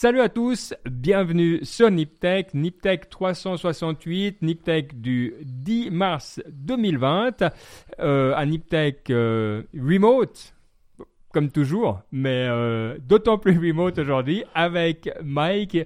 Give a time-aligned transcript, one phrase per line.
[0.00, 7.42] Salut à tous, bienvenue sur Niptech, Niptech 368, Niptech du 10 mars 2020,
[7.98, 10.54] euh, un Niptech euh, remote,
[11.32, 15.78] comme toujours, mais euh, d'autant plus remote aujourd'hui avec Mike.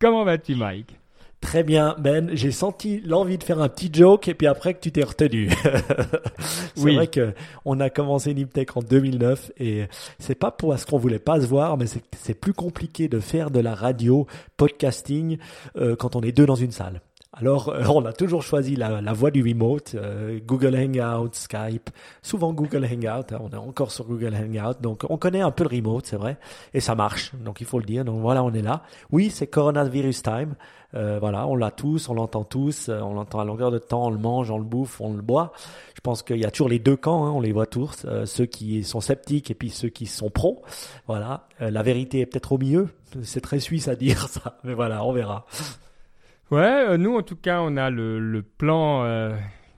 [0.00, 0.98] Comment vas-tu Mike?
[1.40, 2.30] Très bien, Ben.
[2.34, 5.48] J'ai senti l'envie de faire un petit joke et puis après que tu t'es retenu.
[6.74, 6.96] c'est Oui.
[6.96, 7.32] vrai que
[7.64, 9.84] on a commencé Niptech en 2009 et
[10.18, 13.50] c'est pas parce qu'on voulait pas se voir, mais c'est c'est plus compliqué de faire
[13.50, 15.38] de la radio, podcasting
[15.76, 17.00] euh, quand on est deux dans une salle.
[17.34, 21.90] Alors, euh, on a toujours choisi la, la voie du remote, euh, Google Hangout, Skype,
[22.20, 25.62] souvent Google Hangout, hein, on est encore sur Google Hangout, donc on connaît un peu
[25.62, 26.36] le remote, c'est vrai,
[26.74, 28.82] et ça marche, donc il faut le dire, donc voilà, on est là.
[29.12, 30.54] Oui, c'est coronavirus time,
[30.94, 34.06] euh, voilà, on l'a tous, on l'entend tous, euh, on l'entend à longueur de temps,
[34.06, 35.52] on le mange, on le bouffe, on le boit.
[35.94, 38.24] Je pense qu'il y a toujours les deux camps, hein, on les voit tous, euh,
[38.26, 40.62] ceux qui sont sceptiques et puis ceux qui sont pros.
[41.06, 42.88] Voilà, Euh, la vérité est peut-être au milieu,
[43.22, 45.44] c'est très suisse à dire ça, mais voilà, on verra.
[46.50, 49.04] Ouais, nous en tout cas, on a le, le plan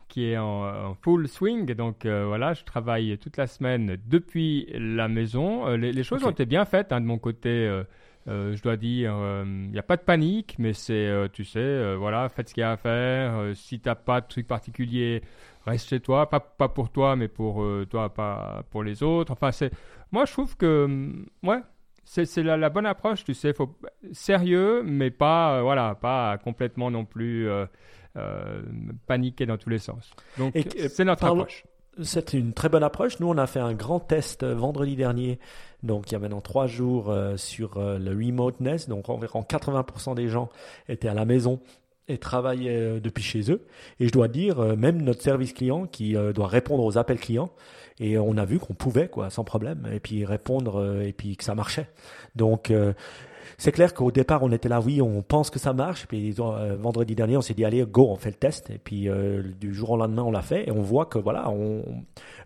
[0.08, 1.72] qui est en, en full swing.
[1.74, 5.66] Donc euh, voilà, je travaille toute la semaine depuis la maison.
[5.68, 7.48] Euh, les, les choses ont été bien faites hein, de mon côté.
[7.48, 7.82] euh,
[8.28, 11.58] euh, je dois dire, il n'y a pas de panique, mais c'est, euh, tu sais,
[11.58, 13.36] euh, voilà, faites ce qu'il y a à faire.
[13.36, 15.22] Euh, si t'as pas de truc particulier,
[15.66, 16.28] reste chez toi.
[16.28, 19.32] Pas, pas pour toi, mais pour euh, toi, pas pour les autres.
[19.32, 19.72] Enfin, c'est,
[20.12, 21.60] moi, je trouve que, hum, ouais,
[22.04, 23.52] c'est, c'est la, la bonne approche, tu sais.
[23.52, 23.76] Faut,
[24.12, 27.66] sérieux, mais pas, euh, voilà, pas complètement non plus euh,
[28.16, 28.62] euh,
[29.06, 30.10] paniquer dans tous les sens.
[30.36, 31.64] Donc, c'est notre parlons- approche.
[32.02, 33.20] C'est une très bonne approche.
[33.20, 35.38] Nous, on a fait un grand test euh, vendredi dernier,
[35.82, 38.88] donc il y a maintenant trois jours euh, sur euh, le remoteness.
[38.88, 40.48] Donc environ 80% des gens
[40.88, 41.60] étaient à la maison
[42.08, 43.66] et travaillaient euh, depuis chez eux.
[43.98, 47.50] Et je dois dire, même notre service client qui doit répondre aux appels clients,
[47.98, 51.44] et on a vu qu'on pouvait, quoi, sans problème, et puis répondre, et puis que
[51.44, 51.88] ça marchait.
[52.34, 52.72] Donc
[53.58, 56.06] c'est clair qu'au départ, on était là, oui, on pense que ça marche.
[56.06, 58.70] Puis euh, vendredi dernier, on s'est dit, allez, go, on fait le test.
[58.70, 60.68] Et puis euh, du jour au lendemain, on l'a fait.
[60.68, 61.82] Et on voit que voilà, on,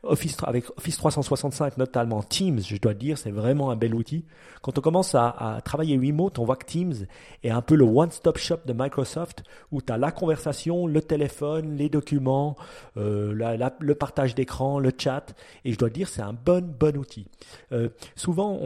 [0.03, 4.25] Office, avec Office 365, notamment Teams, je dois dire, c'est vraiment un bel outil.
[4.63, 6.95] Quand on commence à, à travailler remote, on voit que Teams
[7.43, 11.77] est un peu le one-stop shop de Microsoft, où tu as la conversation, le téléphone,
[11.77, 12.57] les documents,
[12.97, 13.33] euh,
[13.81, 15.35] le partage d'écran, le chat.
[15.65, 17.27] Et je dois dire, c'est un bon, bon outil.
[18.17, 18.61] Souvent,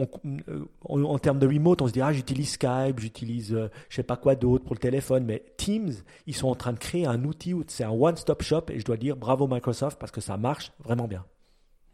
[0.87, 4.15] en termes de remote, on se dit, ah, j'utilise Skype, j'utilise euh, je sais pas
[4.15, 5.91] quoi d'autre pour le téléphone, mais Teams,
[6.27, 8.85] ils sont en train de créer un outil où c'est un one-stop shop et je
[8.85, 11.25] dois dire bravo Microsoft parce que ça marche vraiment bien.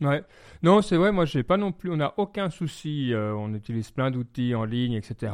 [0.01, 0.24] Ouais.
[0.62, 3.91] Non, c'est vrai, moi, j'ai pas non plus, on n'a aucun souci, euh, on utilise
[3.91, 5.31] plein d'outils en ligne, etc.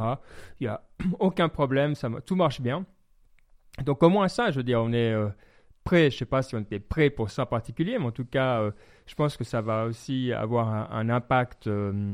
[0.59, 0.84] Il n'y a
[1.19, 2.85] aucun problème, ça, tout marche bien.
[3.84, 5.29] Donc, au moins ça, je veux dire, on est euh,
[5.84, 8.25] prêt, je sais pas si on était prêt pour ça en particulier, mais en tout
[8.25, 8.72] cas, euh,
[9.07, 12.13] je pense que ça va aussi avoir un, un impact euh,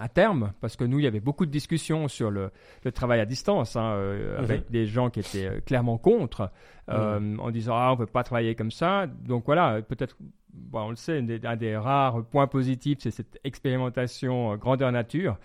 [0.00, 2.50] à terme, parce que nous, il y avait beaucoup de discussions sur le,
[2.84, 4.44] le travail à distance, hein, euh, Mhm.
[4.44, 6.50] avec des gens qui étaient euh, clairement contre,
[6.88, 9.06] euh, en disant ah on peut pas travailler comme ça.
[9.06, 10.16] Donc voilà, peut-être,
[10.54, 14.56] bon, on le sait, un des, un des rares points positifs, c'est cette expérimentation euh,
[14.56, 15.36] grandeur nature.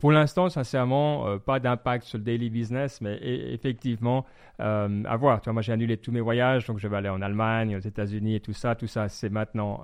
[0.00, 4.24] Pour l'instant, sincèrement, pas d'impact sur le daily business, mais e- effectivement,
[4.58, 5.40] à voir.
[5.40, 7.80] Tu vois, moi, j'ai annulé tous mes voyages, donc je vais aller en Allemagne, aux
[7.80, 8.74] États-Unis et tout ça.
[8.74, 9.80] Tout ça, c'est maintenant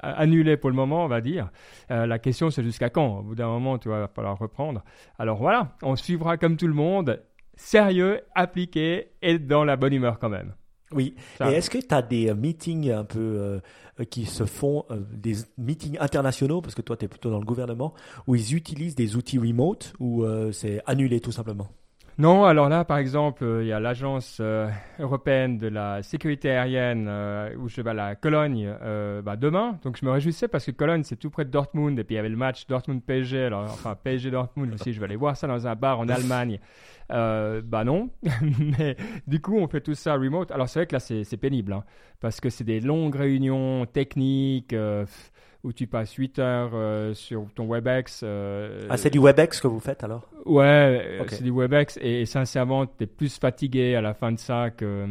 [0.00, 1.50] annulé pour le moment, on va dire.
[1.90, 3.18] Euh, la question, c'est jusqu'à quand?
[3.18, 4.82] Au bout d'un moment, tu vois, il va falloir reprendre.
[5.18, 7.22] Alors voilà, on suivra comme tout le monde,
[7.56, 10.54] sérieux, appliqué et dans la bonne humeur quand même.
[10.92, 11.14] Oui.
[11.38, 11.50] Ça.
[11.50, 13.60] Et est-ce que tu as des euh, meetings un peu
[13.98, 17.40] euh, qui se font, euh, des meetings internationaux, parce que toi tu es plutôt dans
[17.40, 17.94] le gouvernement,
[18.26, 21.68] où ils utilisent des outils remote ou c'est annulé tout simplement?
[22.16, 24.68] Non, alors là, par exemple, euh, il y a l'agence euh,
[25.00, 28.72] européenne de la sécurité aérienne euh, où je vais à la Cologne
[29.24, 29.80] bah, demain.
[29.82, 31.98] Donc je me réjouissais parce que Cologne, c'est tout près de Dortmund.
[31.98, 33.46] Et puis il y avait le match Dortmund-PSG.
[33.46, 36.60] Alors, enfin, PSG-Dortmund aussi, je vais aller voir ça dans un bar en Allemagne.
[37.10, 38.10] Euh, bah non.
[38.78, 38.96] Mais
[39.26, 40.52] du coup, on fait tout ça remote.
[40.52, 41.72] Alors c'est vrai que là, c'est pénible.
[41.72, 41.82] hein,
[42.20, 44.72] parce que c'est des longues réunions techniques.
[44.72, 45.04] euh,
[45.64, 48.20] où tu passes 8 heures euh, sur ton WebEx.
[48.22, 50.28] euh, Ah, c'est du WebEx que vous faites alors?
[50.44, 54.30] Ouais, euh, c'est du WebEx et, et sincèrement, tu es plus fatigué à la fin
[54.30, 55.06] de ça que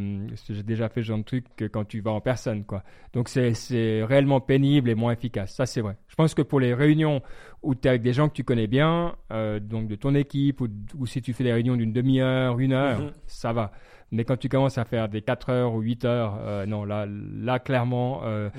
[0.50, 2.84] j'ai déjà fait ce genre de truc que quand tu vas en personne, quoi.
[3.14, 5.54] Donc c'est réellement pénible et moins efficace.
[5.56, 5.98] Ça, c'est vrai.
[6.08, 7.22] Je pense que pour les réunions
[7.64, 10.62] où tu es avec des gens que tu connais bien, euh, donc de ton équipe,
[10.62, 10.68] ou,
[10.98, 13.12] ou si tu fais des réunions d'une demi-heure, une heure, Mhm.
[13.26, 13.72] ça va.
[14.14, 17.08] Mais quand tu commences à faire des 4 heures ou 8 heures, euh, non, là,
[17.08, 18.50] là clairement, euh,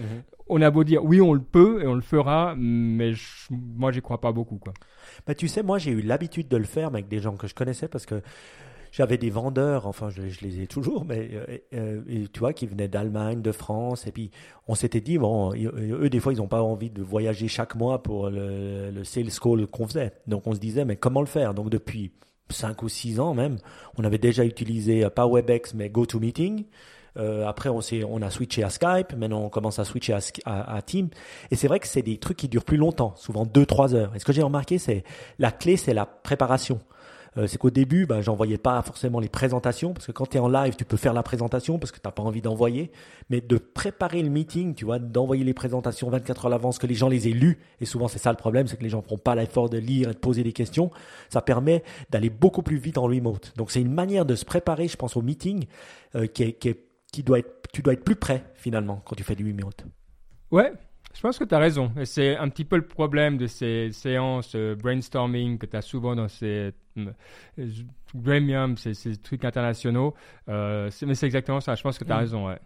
[0.49, 3.93] on a beau dire oui, on le peut et on le fera, mais je- moi,
[3.93, 4.75] j'y crois pas beaucoup, quoi.
[5.27, 7.47] Bah, tu sais, moi j'ai eu l'habitude de le faire mais avec des gens que
[7.47, 8.21] je connaissais parce que
[8.91, 11.31] j'avais des vendeurs, enfin je, les ai toujours, mais
[12.33, 14.31] tu vois, qui venaient d'Allemagne, de France, et puis
[14.69, 18.03] on s'était dit, bon, eux des fois ils n'ont pas envie de voyager chaque mois
[18.03, 20.13] pour le, le sales call qu'on faisait.
[20.27, 21.55] Donc on se disait, mais comment le faire?
[21.55, 22.13] Donc depuis
[22.51, 23.59] 5 ou 6 ans même,
[23.97, 26.65] on avait déjà utilisé pas WebEx mais GoToMeeting.
[27.17, 29.15] Euh, après, on, on a switché à Skype.
[29.17, 31.09] Maintenant, on commence à switcher à, à, à Teams.
[31.51, 34.17] Et c'est vrai que c'est des trucs qui durent plus longtemps, souvent 2-3 heures.
[34.17, 35.05] Et ce que j'ai remarqué, c'est
[35.39, 36.81] la clé, c'est la préparation.
[37.37, 40.41] Euh, c'est qu'au début, ben, j'envoyais pas forcément les présentations, parce que quand tu es
[40.41, 42.91] en live, tu peux faire la présentation, parce que tu n'as pas envie d'envoyer,
[43.31, 46.87] mais de préparer le meeting, tu vois, d'envoyer les présentations 24 heures à l'avance, que
[46.87, 49.03] les gens les aient lues, et souvent c'est ça le problème, c'est que les gens
[49.03, 50.91] ne font pas l'effort de lire et de poser des questions,
[51.29, 53.53] ça permet d'aller beaucoup plus vite en remote.
[53.57, 55.67] Donc c'est une manière de se préparer, je pense, au meeting,
[56.15, 59.17] euh, qui, est, qui, est, qui doit être, tu dois être plus prêt, finalement, quand
[59.17, 59.85] tu fais du remote.
[60.51, 60.73] Ouais,
[61.15, 61.93] je pense que tu as raison.
[61.99, 65.83] Et c'est un petit peu le problème de ces séances euh, brainstorming que tu as
[65.83, 67.13] souvent dans ces euh,
[68.15, 70.15] gremiums, ces, ces trucs internationaux.
[70.49, 71.77] Euh, mais c'est exactement ça.
[71.77, 72.19] Je pense que tu as mm.
[72.19, 72.49] raison.
[72.49, 72.59] Ouais.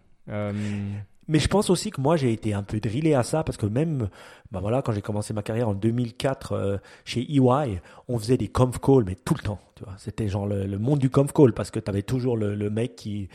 [1.27, 3.67] Mais je pense aussi que moi j'ai été un peu drillé à ça parce que
[3.67, 4.09] même
[4.51, 8.79] bah voilà quand j'ai commencé ma carrière en 2004 chez EY, on faisait des conf
[8.79, 9.93] calls mais tout le temps, tu vois.
[9.97, 12.95] C'était genre le, monde du conf call parce que tu avais toujours le, le, mec
[12.95, 13.29] qui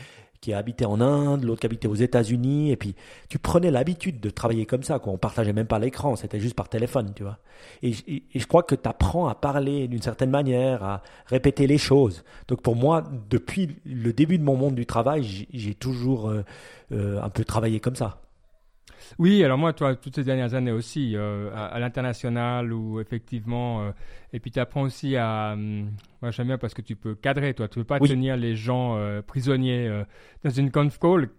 [0.45, 2.93] qui habitait en Inde, l'autre qui habitait aux États-Unis, et puis
[3.29, 5.11] tu prenais l'habitude de travailler comme ça, quoi.
[5.11, 7.39] On partageait même pas l'écran, c'était juste par téléphone, tu vois.
[7.81, 7.93] Et,
[8.35, 12.23] je crois que tu apprends à parler d'une certaine manière, à répéter les choses.
[12.47, 16.45] Donc pour moi, depuis le début de mon monde du travail, j'ai toujours euh,
[16.91, 18.21] euh, un peu travaillé comme ça.
[19.17, 23.91] Oui, alors moi, toi, toutes ces dernières années aussi, euh, à, l'international, où effectivement,
[24.35, 25.89] et puis tu apprends aussi à, hum,
[26.25, 27.67] moi, j'aime bien parce que tu peux cadrer, toi.
[27.67, 30.03] Tu peux pas tenir les gens euh, prisonniers euh,
[30.43, 31.29] dans une conf call.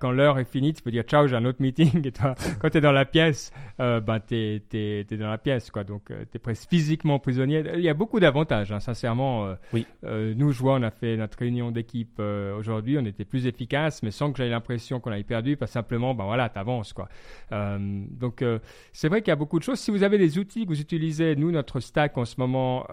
[0.00, 2.06] quand l'heure est finie, tu peux dire ciao, j'ai un autre meeting.
[2.06, 5.68] Et toi, quand tu es dans la pièce, euh, ben, tu es, dans la pièce,
[5.72, 5.82] quoi.
[5.82, 7.64] Donc, tu es presque physiquement prisonnier.
[7.74, 9.56] Il y a beaucoup d'avantages, hein, sincèrement.
[9.72, 9.84] oui.
[10.04, 12.20] nous, je vois, on a fait notre réunion d'équipe
[12.56, 12.96] aujourd'hui.
[12.98, 15.56] On était plus efficace, mais sans que j'aie l'impression qu'on avait perdu.
[15.56, 17.08] Pas simplement, ben voilà, tu avances, quoi.
[17.50, 18.44] donc,
[18.92, 19.80] c'est vrai qu'il y a beaucoup de choses.
[19.80, 22.86] Si vous avez des outils que vous utilisez, nous, notre stack en ce moment,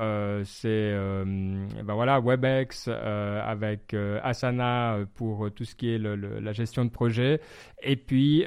[0.44, 0.92] c'est
[1.22, 6.86] euh, ben voilà, WebEx euh, avec euh, Asana pour tout ce qui est la gestion
[6.86, 7.42] de projet,
[7.82, 8.46] et puis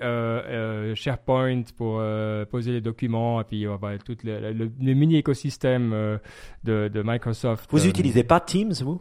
[0.95, 2.03] SharePoint pour
[2.51, 3.67] poser les documents, et puis
[4.05, 6.19] tout le, mini écosystème
[6.65, 7.71] de, Microsoft.
[7.71, 9.01] Vous n'utilisez pas Teams, vous?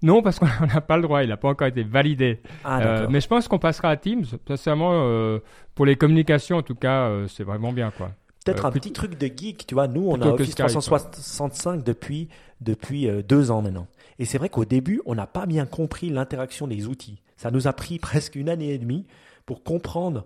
[0.00, 2.40] Non, parce qu'on n'a pas le droit, il n'a pas encore été validé.
[2.64, 4.24] Ah, mais je pense qu'on passera à Teams.
[4.46, 5.38] Sincèrement,
[5.74, 7.90] pour les communications, en tout cas, c'est vraiment bien.
[7.90, 8.10] quoi.
[8.44, 9.88] Peut-être un petit truc de geek, tu vois.
[9.88, 12.28] Nous, on a Office 365 depuis
[12.60, 13.86] depuis euh, deux ans maintenant.
[14.18, 17.22] Et c'est vrai qu'au début, on n'a pas bien compris l'interaction des outils.
[17.36, 19.06] Ça nous a pris presque une année et demie
[19.46, 20.24] pour comprendre,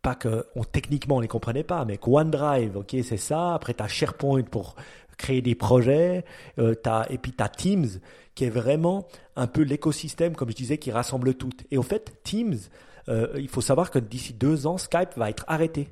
[0.00, 3.54] pas que on, techniquement on les comprenait pas, mais OneDrive, ok, c'est ça.
[3.54, 4.76] Après, tu as SharePoint pour
[5.18, 6.24] créer des projets,
[6.58, 7.88] euh, as, et puis tu as Teams
[8.34, 9.06] qui est vraiment
[9.36, 11.50] un peu l'écosystème, comme je disais, qui rassemble tout.
[11.70, 12.56] Et au fait, Teams,
[13.08, 15.88] euh, il faut savoir que d'ici deux ans, Skype va être arrêté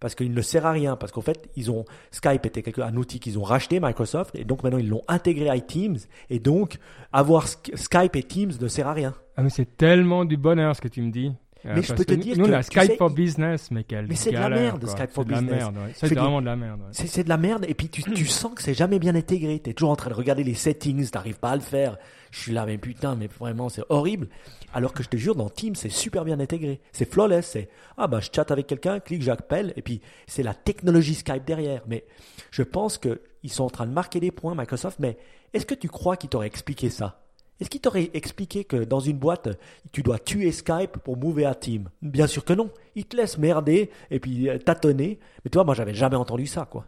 [0.00, 2.96] parce qu'il ne sert à rien, parce qu'en fait, ils ont Skype était quelque, un
[2.96, 5.98] outil qu'ils ont racheté Microsoft, et donc maintenant ils l'ont intégré à Teams,
[6.30, 6.78] et donc
[7.12, 9.14] avoir Skype et Teams ne sert à rien.
[9.36, 11.32] Ah mais c'est tellement du bonheur ce que tu me dis.
[11.66, 14.14] Euh, mais je peux te dire nous, que a Skype for Business, mais quel Mais
[14.14, 15.64] c'est de la merde, Skype for Business.
[15.94, 16.80] C'est vraiment de la merde.
[16.92, 19.60] C'est de la merde, et puis tu, tu sens que c'est jamais bien intégré.
[19.60, 21.96] Tu es toujours en train de regarder les settings, t'arrives pas à le faire.
[22.30, 24.28] Je suis là, mais putain, mais vraiment, c'est horrible.
[24.74, 26.80] Alors que je te jure, dans Teams, c'est super bien intégré.
[26.92, 27.46] C'est flawless.
[27.46, 31.44] C'est, ah bah, je chatte avec quelqu'un, clique, j'appelle, et puis c'est la technologie Skype
[31.44, 31.82] derrière.
[31.86, 32.04] Mais
[32.50, 35.16] je pense qu'ils sont en train de marquer des points, Microsoft, mais
[35.54, 37.22] est-ce que tu crois qu'ils t'auraient expliqué ça?
[37.60, 39.48] Est-ce qu'il t'aurait expliqué que dans une boîte,
[39.92, 42.70] tu dois tuer Skype pour mouver à Teams Bien sûr que non.
[42.94, 45.18] Ils te laissent merder et puis euh, tâtonner.
[45.44, 46.86] Mais toi, moi, j'avais jamais entendu ça, quoi.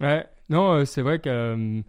[0.00, 1.82] Ouais, non, euh, c'est vrai que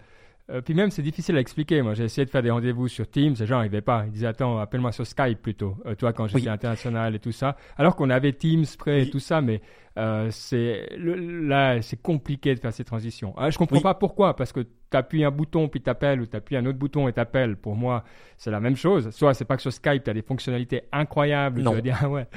[0.49, 1.81] euh, euh, puis même, c'est difficile à expliquer.
[1.81, 4.03] Moi, j'ai essayé de faire des rendez-vous sur Teams, les gens n'arrivaient pas.
[4.05, 5.77] Ils disaient, attends, appelle-moi sur Skype plutôt.
[5.85, 7.55] Euh, toi, quand j'étais international et tout ça.
[7.77, 9.61] Alors qu'on avait Teams prêt et tout ça, mais
[9.97, 13.33] euh, c'est là, c'est compliqué de faire ces transitions.
[13.37, 16.35] Ah, je comprends pas pourquoi, parce que tu appuies un bouton puis t'appelles, ou tu
[16.35, 17.55] appuies un autre bouton et t'appelles.
[17.55, 18.03] Pour moi,
[18.37, 19.11] c'est la même chose.
[19.11, 21.61] Soit c'est pas que sur Skype, tu as des fonctionnalités incroyables.
[21.61, 21.71] Non.
[21.71, 22.27] Tu vas dire, ah ouais,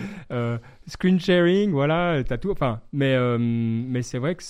[0.87, 2.51] screen sharing, voilà, tu as tout.
[2.51, 4.43] Enfin, mais, mais c'est vrai que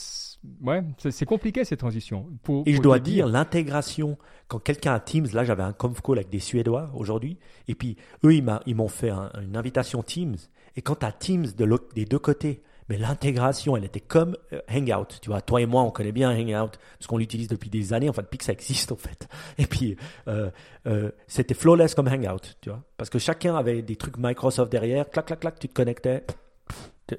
[0.62, 2.26] ouais, c'est compliqué ces transitions.
[2.66, 6.30] et je dois dire, l'intégration, quand quelqu'un a Teams, là j'avais un conf call avec
[6.30, 7.38] des Suédois aujourd'hui,
[7.68, 10.36] et puis eux ils m'ont fait une invitation Teams,
[10.76, 14.60] et quand tu as Teams de des deux côtés, mais l'intégration, elle était comme euh,
[14.70, 15.18] Hangout.
[15.20, 18.08] Tu vois, toi et moi, on connaît bien Hangout parce qu'on l'utilise depuis des années,
[18.08, 19.28] en fait, depuis que ça existe, en fait.
[19.58, 19.96] Et puis,
[20.28, 20.50] euh,
[20.86, 25.08] euh, c'était flawless comme Hangout, tu vois, parce que chacun avait des trucs Microsoft derrière,
[25.10, 26.24] clac, clac, clac, tu te connectais,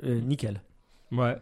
[0.03, 0.61] nickel.
[1.11, 1.37] Ouais.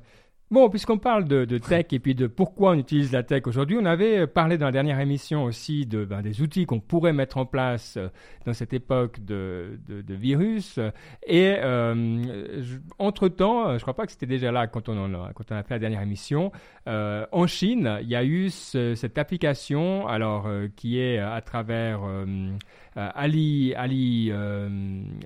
[0.52, 3.86] Bon, puisqu'on parle de, tech et puis de pourquoi on utilise la tech aujourd'hui, on
[3.86, 7.48] avait parlé dans la dernière émission aussi de, ben, des outils qu'on pourrait mettre en
[7.48, 8.10] place euh,
[8.46, 10.78] dans cette époque de, virus.
[11.26, 12.64] Et euh,
[13.00, 15.34] entre-temps, je crois pas que c'était déjà là quand on, a,
[15.64, 16.52] fait la dernière émission,
[16.88, 22.02] euh, en Chine, il y a eu cette application alors, qui est à travers
[22.96, 24.32] Ali, Ali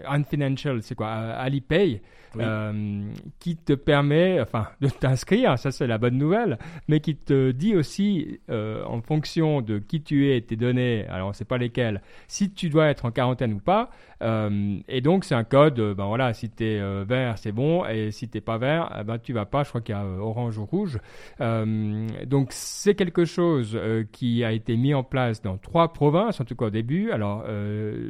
[0.07, 2.01] Unfinancial, c'est quoi Alipay
[2.37, 7.51] euh, qui te permet, enfin, de t'inscrire, ça c'est la bonne nouvelle, mais qui te
[7.51, 11.45] dit aussi, euh, en fonction de qui tu es tes données, alors on ne sait
[11.45, 13.89] pas lesquelles, si tu dois être en quarantaine ou pas.
[14.21, 18.11] Euh, et donc c'est un code, ben voilà, si tu es vert, c'est bon, et
[18.11, 19.63] si t'es pas vert, eh ben tu vas pas.
[19.63, 20.99] Je crois qu'il y a orange ou rouge.
[21.39, 23.79] donc c'est quelque chose
[24.11, 27.11] qui a été mis en place dans trois provinces, en tout cas au début.
[27.11, 27.45] Alors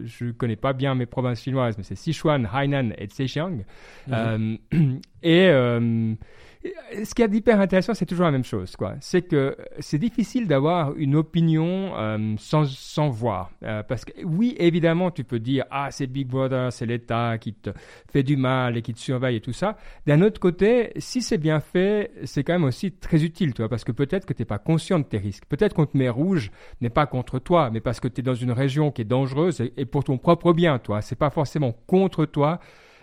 [0.06, 3.66] je connais pas bien mes provinces chinoises, mais c'est Sichuan, Hainan et Zhejiang.
[4.08, 4.14] Mhm.
[4.14, 4.58] Euh,
[5.24, 6.16] et euh,
[6.62, 8.76] ce qui est hyper intéressant, c'est toujours la même chose.
[8.76, 8.96] quoi.
[9.00, 13.52] C'est que c'est difficile d'avoir une opinion euh, sans, voir.
[13.62, 17.70] parce que oui, évidemment, tu peux dire, ah, c'est Big Brother, c'est l'État qui te
[18.12, 19.78] fait du mal et qui te surveille et tout ça.
[20.06, 23.86] D'un autre côté, si c'est bien fait, c'est quand même aussi très utile, toi, parce
[23.86, 25.46] que peut-être que tu n'es pas conscient de tes risques.
[25.48, 26.52] Peut-être qu'on te met rouge,
[26.82, 29.62] n'est pas contre toi, mais parce que tu es dans une région qui est dangereuse
[29.62, 31.02] et, et pour ton propre bien, toi.
[31.02, 32.60] C'est pas forcément contre toi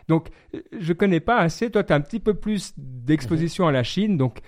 [0.08, 0.28] donc,
[0.78, 1.70] je connais pas assez.
[1.70, 4.16] Toi, tu as un petit peu plus d'exposition à la Chine.
[4.16, 4.40] Donc,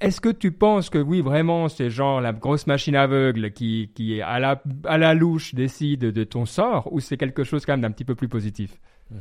[0.00, 4.20] est-ce que tu penses que oui, vraiment, c'est genre la grosse machine aveugle qui, qui
[4.22, 7.82] à la, à la louche décide de ton sort ou c'est quelque chose quand même
[7.82, 8.80] d'un petit peu plus positif?
[9.10, 9.18] Mhm.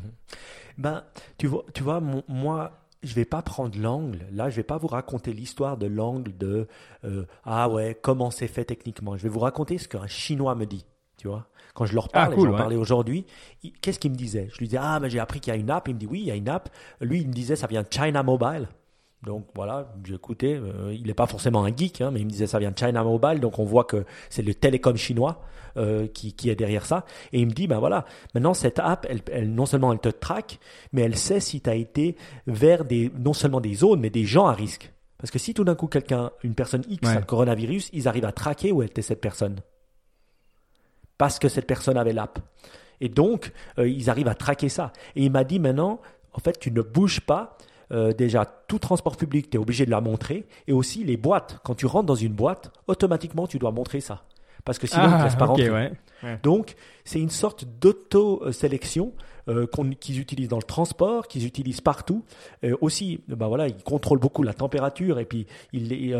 [0.77, 1.03] Ben,
[1.37, 4.19] tu vois, tu vois moi, je vais pas prendre l'angle.
[4.31, 6.67] Là, je vais pas vous raconter l'histoire de l'angle de
[7.03, 9.17] euh, ah ouais, comment c'est fait techniquement.
[9.17, 10.85] Je vais vous raconter ce qu'un Chinois me dit.
[11.23, 13.25] Tu vois quand je leur ah, parle, j'en parlais aujourd'hui,
[13.81, 14.49] qu'est-ce qu'il me disait?
[14.51, 15.87] Je lui disais, ah, ben, j'ai appris qu'il y a une app.
[15.87, 16.69] Il me dit, oui, il y a une app.
[16.99, 18.67] Lui, il me disait, ça vient de China Mobile.
[19.23, 22.45] Donc voilà, j'écoutais, euh, il n'est pas forcément un geek, hein, mais il me disait
[22.45, 25.41] ça vient de China Mobile, donc on voit que c'est le télécom chinois
[25.77, 27.05] euh, qui, qui, est derrière ça.
[27.31, 28.03] Et il me dit, ben voilà,
[28.33, 30.59] maintenant cette app, elle, elle non seulement elle te traque,
[30.91, 34.25] mais elle sait si tu as été vers des, non seulement des zones, mais des
[34.25, 34.91] gens à risque.
[35.17, 38.25] Parce que si tout d'un coup quelqu'un, une personne X a le coronavirus, ils arrivent
[38.25, 39.61] à traquer où était cette personne
[41.23, 42.37] parce que cette personne avait l'app.
[42.99, 44.91] Et donc, euh, ils arrivent à traquer ça.
[45.15, 46.01] Et il m'a dit maintenant,
[46.33, 47.57] en fait, tu ne bouges pas.
[47.93, 50.45] Euh, déjà, tout transport public, tu es obligé de la montrer.
[50.67, 51.61] Et aussi les boîtes.
[51.63, 54.23] Quand tu rentres dans une boîte, automatiquement, tu dois montrer ça.
[54.65, 55.91] Parce que sinon, ah, tu pas rentrer.
[56.43, 56.75] Donc,
[57.05, 59.13] c'est une sorte d'auto-sélection
[59.47, 59.65] euh,
[60.01, 62.25] qu'ils utilisent dans le transport, qu'ils utilisent partout.
[62.81, 65.19] aussi, ben voilà, ils contrôlent beaucoup la température.
[65.19, 66.17] Et puis, il,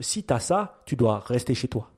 [0.00, 1.90] si tu as ça, tu dois rester chez toi.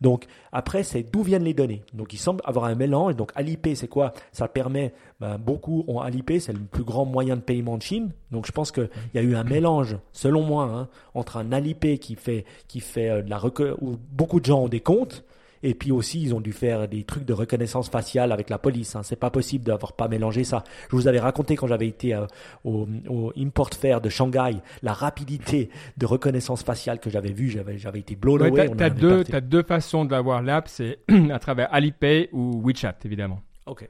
[0.00, 1.82] Donc après, c'est d'où viennent les données.
[1.92, 3.16] Donc il semble avoir un mélange.
[3.16, 4.12] Donc Alipay, c'est quoi?
[4.32, 8.12] Ça permet, ben, beaucoup ont Alipay, c'est le plus grand moyen de paiement de Chine.
[8.30, 11.98] Donc je pense qu'il y a eu un mélange, selon moi, hein, entre un Alipay
[11.98, 13.38] qui fait, qui fait euh, de la
[13.80, 15.24] où beaucoup de gens ont des comptes
[15.62, 18.96] et puis aussi, ils ont dû faire des trucs de reconnaissance faciale avec la police.
[18.96, 19.02] Hein.
[19.02, 20.64] C'est pas possible d'avoir pas mélangé ça.
[20.90, 22.26] Je vous avais raconté quand j'avais été euh,
[22.64, 27.50] au, au, Import Fair de Shanghai, la rapidité de reconnaissance faciale que j'avais vue.
[27.50, 28.70] J'avais, j'avais été blown away.
[28.76, 30.68] Tu as, deux, as deux façons d'avoir l'app.
[30.68, 30.98] C'est
[31.30, 33.40] à travers Alipay ou WeChat, évidemment.
[33.66, 33.88] Ok.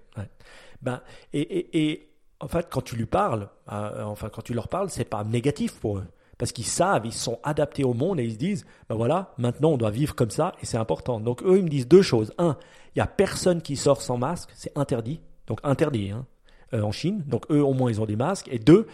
[0.83, 1.01] Ben,
[1.33, 2.09] et, et, et,
[2.41, 5.79] en fait, quand tu lui parles, euh, enfin, quand tu leur parles, c'est pas négatif
[5.81, 6.07] pour eux
[6.39, 9.71] parce qu'ils savent, ils sont adaptés au monde et ils se disent, ben voilà, maintenant
[9.71, 11.21] on doit vivre comme ça et c'est important.
[11.21, 12.33] Donc eux, ils me disent deux choses.
[12.39, 12.57] Un,
[12.95, 16.27] il y a personne qui sort sans masque, c'est interdit, donc interdit hein,
[16.73, 17.25] euh, en Chine.
[17.27, 18.49] Donc eux, au moins, ils ont des masques.
[18.51, 18.87] Et deux,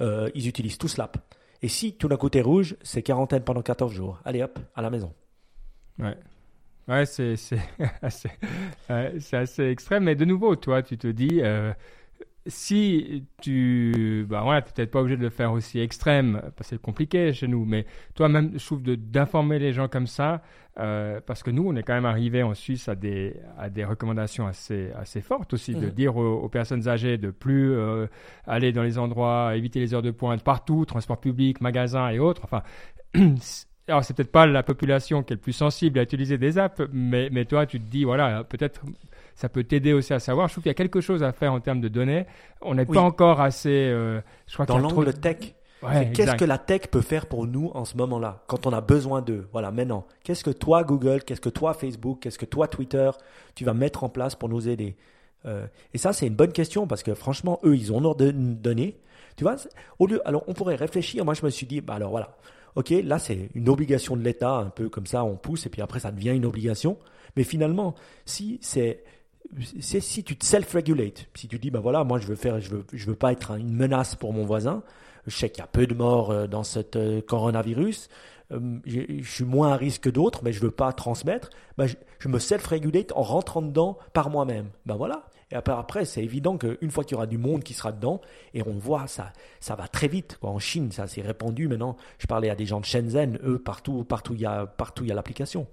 [0.00, 1.16] euh, ils utilisent tous l'app.
[1.62, 4.20] Et si tout d'un côté rouge, c'est quarantaine pendant 14 jours.
[4.24, 5.12] Allez hop, à la maison.
[5.98, 6.16] Ouais.
[6.88, 7.34] Ouais, c'est
[8.02, 8.30] assez,
[8.88, 10.04] assez, extrême.
[10.04, 11.72] Mais de nouveau, toi, tu te dis, euh,
[12.46, 16.82] si tu, bah voilà, peut-être pas obligé de le faire aussi extrême, parce que c'est
[16.82, 20.42] compliqué chez nous, mais toi-même, je trouve d'informer les gens comme ça,
[20.78, 23.84] euh, parce que nous, on est quand même arrivé en Suisse à des, à des
[23.84, 25.90] recommandations assez, assez fortes aussi, de mmh.
[25.90, 28.06] dire aux, personnes âgées de plus euh,
[28.46, 32.42] aller dans les endroits, éviter les heures de pointe partout, transport public, magasins et autres.
[32.44, 32.62] Enfin,
[33.88, 36.80] alors c'est peut-être pas la population qui est le plus sensible à utiliser des apps,
[36.92, 38.80] mais, mais toi, tu te dis, voilà, peut-être
[39.40, 40.48] ça peut t'aider aussi à savoir.
[40.48, 42.26] Je trouve qu'il y a quelque chose à faire en termes de données.
[42.60, 43.70] On n'est pas encore assez.
[43.70, 45.54] Euh, je crois Dans l'angle tech.
[46.12, 49.22] qu'est-ce que la tech peut faire pour nous en ce moment-là, quand on a besoin
[49.22, 49.48] d'eux?
[49.52, 53.10] Voilà, maintenant, qu'est-ce que toi, Google, qu'est-ce que toi, Facebook, qu'est-ce que toi, Twitter,
[53.54, 54.94] tu vas mettre en place pour nous aider?
[55.46, 58.98] Euh, Et ça, c'est une bonne question parce que franchement, eux, ils ont nos données.
[59.36, 59.56] Tu vois,
[59.98, 61.24] au lieu, alors on pourrait réfléchir.
[61.24, 62.36] Moi, je me suis dit, bah alors voilà,
[62.74, 65.80] ok, là, c'est une obligation de l'État, un peu comme ça, on pousse et puis
[65.80, 66.98] après, ça devient une obligation.
[67.36, 67.94] Mais finalement,
[68.26, 69.02] si c'est
[69.80, 72.70] c'est si tu te self-regulate, si tu dis, ben voilà, moi je veux faire, je
[72.70, 74.82] veux, je veux pas être une menace pour mon voisin,
[75.26, 78.08] je sais qu'il y a peu de morts dans ce coronavirus,
[78.50, 82.38] je suis moins à risque que d'autres, mais je veux pas transmettre, ben, je, me
[82.38, 84.66] self-régulate en rentrant dedans par moi-même.
[84.86, 85.26] Ben voilà.
[85.52, 88.20] Et après, c'est évident qu'une fois qu'il y aura du monde qui sera dedans,
[88.54, 90.38] et on voit, ça, ça va très vite.
[90.42, 91.96] En Chine, ça s'est répandu maintenant.
[92.18, 95.08] Je parlais à des gens de Shenzhen, eux, partout, partout, il y a, partout, il
[95.08, 95.66] y a l'application.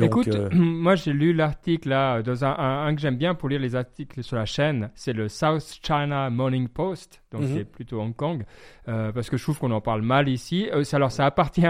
[0.00, 3.76] Écoute, euh, moi j'ai lu l'article là, dans un, que j'aime bien pour lire les
[3.76, 7.54] articles sur la chaîne, c'est le South China Morning Post, donc mhm.
[7.54, 8.44] c'est plutôt Hong Kong,
[8.88, 10.68] euh, parce que je trouve qu'on en parle mal ici.
[10.72, 11.62] Euh, alors ça appartient,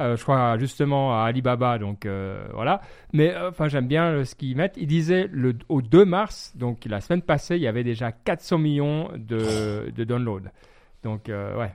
[0.00, 2.06] je crois, justement à Alibaba, donc
[2.54, 2.80] voilà.
[3.12, 4.76] Mais enfin j'aime bien ce qu'ils mettent.
[4.76, 8.58] Ils disaient le, au 2 mars, donc la semaine passée, il y avait déjà 400
[8.58, 10.48] millions de, de downloads.
[11.02, 11.74] Donc ouais,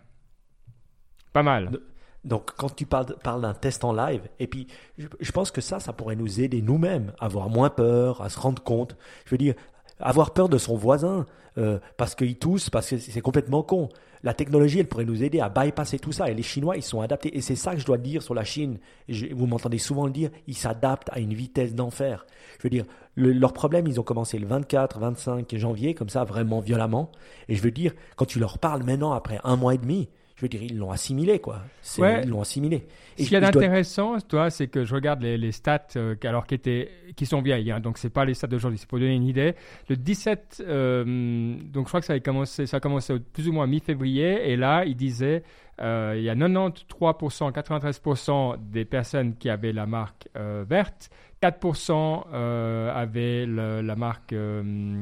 [1.32, 1.80] pas mal.
[2.26, 5.92] Donc, quand tu parles, d'un test en live, et puis je, pense que ça, ça
[5.92, 8.96] pourrait nous aider nous-mêmes à avoir moins peur, à se rendre compte.
[9.26, 9.56] Je veux dire,
[10.00, 11.26] avoir peur de son voisin
[11.58, 13.90] euh, parce qu'il tousse, parce que c'est complètement con.
[14.24, 16.30] La technologie, elle pourrait nous aider à bypasser tout ça.
[16.30, 17.36] Et les Chinois, ils sont adaptés.
[17.38, 18.80] Et c'est ça que je dois dire sur la Chine.
[19.10, 22.26] vous m'entendez souvent le dire, ils s'adaptent à une vitesse d'enfer.
[22.58, 22.86] Je veux dire,
[23.18, 27.12] leur problème, ils ont commencé le 24, 25 janvier, comme ça, vraiment violemment.
[27.50, 30.08] Et je veux dire, quand tu leur parles maintenant, après un mois et demi,
[30.44, 31.62] je veux dire, ils l'ont assimilé, quoi.
[31.98, 32.86] Ils l'ont assimilé.
[33.18, 36.46] Et Ce qu'il y a d'intéressant, toi, c'est que je regarde les, stats, euh, alors
[36.46, 39.16] qui, étaient, qui sont vieilles, hein, donc c'est pas les stats d'aujourd'hui, c'est pour donner
[39.16, 39.56] une idée.
[39.90, 43.54] Le 17, euh, donc je crois que ça a commencé, ça a commencé plus ou
[43.54, 45.44] moins mi-février, et là, il disait,
[45.82, 51.10] euh, il y a 93%, 93% des personnes qui avaient la marque verte,
[51.42, 54.36] 4% avaient la marque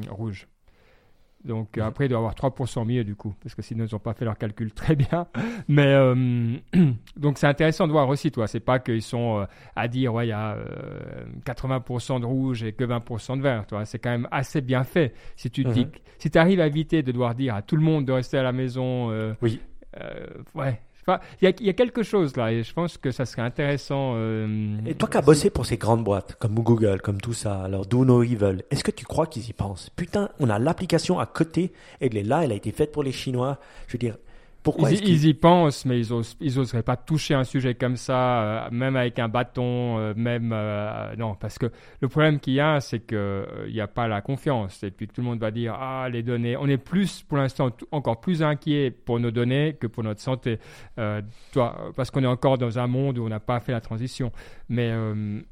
[0.10, 0.48] rouge.
[1.43, 3.93] Donc euh, après, il doit y avoir 3% mieux du coup, parce que sinon ils
[3.93, 5.27] n'ont pas fait leur calcul très bien.
[5.67, 6.55] Mais euh,
[7.17, 8.48] donc c'est intéressant de voir aussi, toi.
[8.48, 9.45] C'est pas qu'ils sont euh,
[9.75, 10.57] à dire ouais il y a
[11.45, 13.65] 80% de rouge et que 20% de vert.
[13.65, 15.13] Toi, c'est quand même assez bien fait.
[15.36, 15.89] Si tu mhm.
[16.17, 18.43] si tu arrives à éviter de devoir dire à tout le monde de rester à
[18.43, 19.10] la maison.
[19.41, 19.60] oui.
[20.55, 24.13] ouais, il y, a quelque chose là, et je pense que ça serait intéressant.
[24.15, 27.62] Euh, et toi qui as bossé pour ces grandes boîtes, comme Google, comme tout ça,
[27.63, 29.89] alors Do No Evil, est-ce que tu crois qu'ils y pensent?
[29.96, 33.12] Putain, on a l'application à côté, elle est là, elle a été faite pour les
[33.12, 33.58] Chinois.
[33.88, 34.17] Je veux dire,
[34.91, 38.69] ils, y pensent, mais ils, osent, ils oseraient pas toucher un sujet comme ça, euh,
[38.71, 42.80] même avec un bâton, euh, même euh, non, parce que le problème qu'il y a,
[42.80, 45.76] c'est que il n'y a pas la confiance, et puis tout le monde va dire
[45.80, 49.88] ah les données, on est plus pour l'instant encore plus inquiet pour nos données que
[49.88, 50.60] pour notre santé,
[51.52, 54.32] toi, parce qu'on est encore dans un monde où on n'a pas fait la transition.
[54.69, 54.93] Mais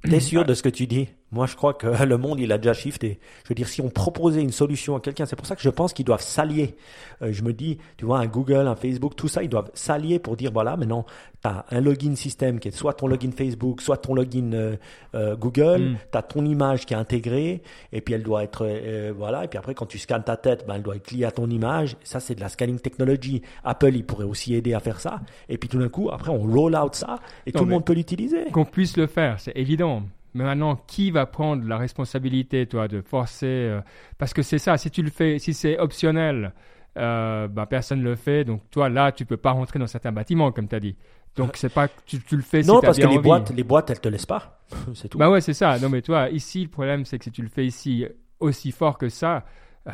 [0.03, 1.09] t'es sûr de ce que tu dis?
[1.31, 3.19] Moi, je crois que le monde, il a déjà shifté.
[3.43, 5.69] Je veux dire, si on proposait une solution à quelqu'un, c'est pour ça que je
[5.69, 6.75] pense qu'ils doivent s'allier.
[7.21, 10.19] Euh, je me dis, tu vois, un Google, un Facebook, tout ça, ils doivent s'allier
[10.19, 11.05] pour dire, voilà, maintenant,
[11.41, 14.75] tu as un login système qui est soit ton login Facebook, soit ton login euh,
[15.15, 15.97] euh, Google, mm.
[16.11, 17.61] tu as ton image qui est intégrée,
[17.93, 18.67] et puis elle doit être,
[19.15, 21.31] voilà, et puis après, quand tu scannes ta tête, ben, elle doit être liée à
[21.31, 21.95] ton image.
[22.03, 23.41] Ça, c'est de la scanning technology.
[23.63, 25.21] Apple, il pourrait aussi aider à faire ça.
[25.47, 27.93] Et puis tout d'un coup, après, on roll out ça, et tout le monde peut
[27.93, 28.45] l'utiliser.
[28.51, 30.03] Qu'on puisse le faire, c'est évident.
[30.33, 33.81] Mais maintenant, qui va prendre la responsabilité, toi, de forcer euh,
[34.17, 36.53] Parce que c'est ça, si tu le fais, si c'est optionnel,
[36.97, 38.43] euh, bah, personne ne le fait.
[38.43, 40.95] Donc, toi, là, tu peux pas rentrer dans certains bâtiments, comme tu as dit.
[41.35, 43.99] Donc, c'est pas que tu, le fais Non, parce que les boîtes, les boîtes, elles
[43.99, 44.59] te laissent pas.
[44.93, 45.17] c'est tout.
[45.17, 45.79] Bah ouais, c'est ça.
[45.79, 48.05] Non, mais toi, ici, le problème, c'est que si tu le fais ici
[48.39, 49.45] aussi fort que ça,
[49.87, 49.91] euh,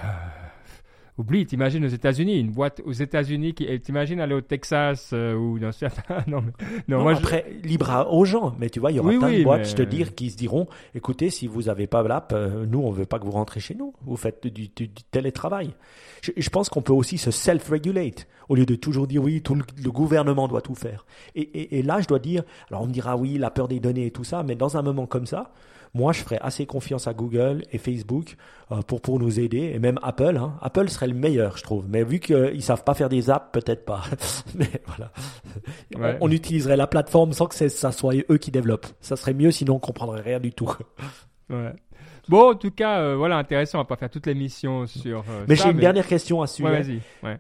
[1.18, 5.60] Oublie, t'imagines aux États-Unis, une boîte aux États-Unis, qui, t'imagines aller au Texas euh, ou
[5.60, 6.24] dans certains.
[6.28, 6.52] non, mais,
[6.90, 9.66] non, moi, après, libre aux gens, mais tu vois, il y aura plein de boîtes,
[9.70, 12.92] je te dire, qui se diront écoutez, si vous n'avez pas l'app, euh, nous, on
[12.92, 15.74] ne veut pas que vous rentrez chez nous, vous faites du, télétravail.
[16.22, 19.92] Je, pense qu'on peut aussi se self-regulate, au lieu de toujours dire oui, tout le,
[19.92, 21.06] gouvernement doit tout faire.
[21.36, 24.08] Et, et là, je dois dire alors on me dira oui, la peur des données
[24.08, 25.54] et tout ça, mais dans un moment comme ça,
[25.96, 28.36] moi, je ferais assez confiance à Google et Facebook
[28.72, 30.38] euh, pour, pour nous aider, et même Apple.
[30.38, 30.56] Hein.
[30.62, 31.86] Apple serait le meilleur, je trouve.
[31.90, 34.04] Mais vu qu'ils ne savent pas faire des apps, peut-être pas.
[34.56, 36.18] Mais voilà.
[36.20, 38.88] On, utiliserait la plateforme sans que ça soit eux qui développent.
[39.00, 40.70] Ça serait mieux, sinon on comprendrait rien du tout.
[42.28, 43.78] Bon, en tout cas, euh, voilà, intéressant.
[43.78, 45.20] On va pas faire toute l'émission sur.
[45.30, 46.72] Euh, mais j'ai une dernière question à suivre.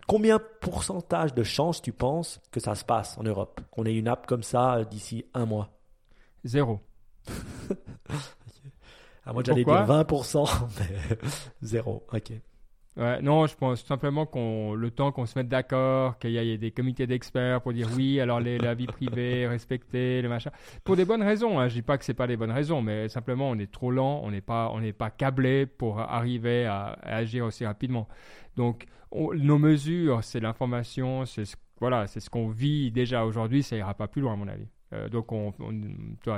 [0.07, 4.07] Combien pourcentage de chances tu penses que ça se passe en Europe, qu'on ait une
[4.07, 5.69] app comme ça d'ici un mois?
[6.45, 6.79] Zéro.
[9.25, 11.17] Ah, moi, j'allais dire 20%, mais
[11.61, 12.05] zéro.
[12.13, 12.31] Ok.
[12.97, 16.57] Ouais, non, je pense simplement qu'on le temps qu'on se mette d'accord, qu'il y ait
[16.57, 20.49] des comités d'experts pour dire oui, alors les, la vie privée, respecter le machin,
[20.85, 21.59] pour des bonnes raisons.
[21.59, 21.67] Hein.
[21.67, 24.21] Je dis pas que c'est pas des bonnes raisons, mais simplement on est trop lent,
[24.23, 28.07] on n'est pas on n'est pas câblé pour arriver à, agir aussi rapidement.
[28.55, 33.75] Donc nos mesures, c'est l'information, c'est ce, voilà, c'est ce qu'on vit déjà aujourd'hui, ça
[33.75, 34.67] ira pas plus loin à mon avis.
[34.93, 35.71] Euh, donc, on, on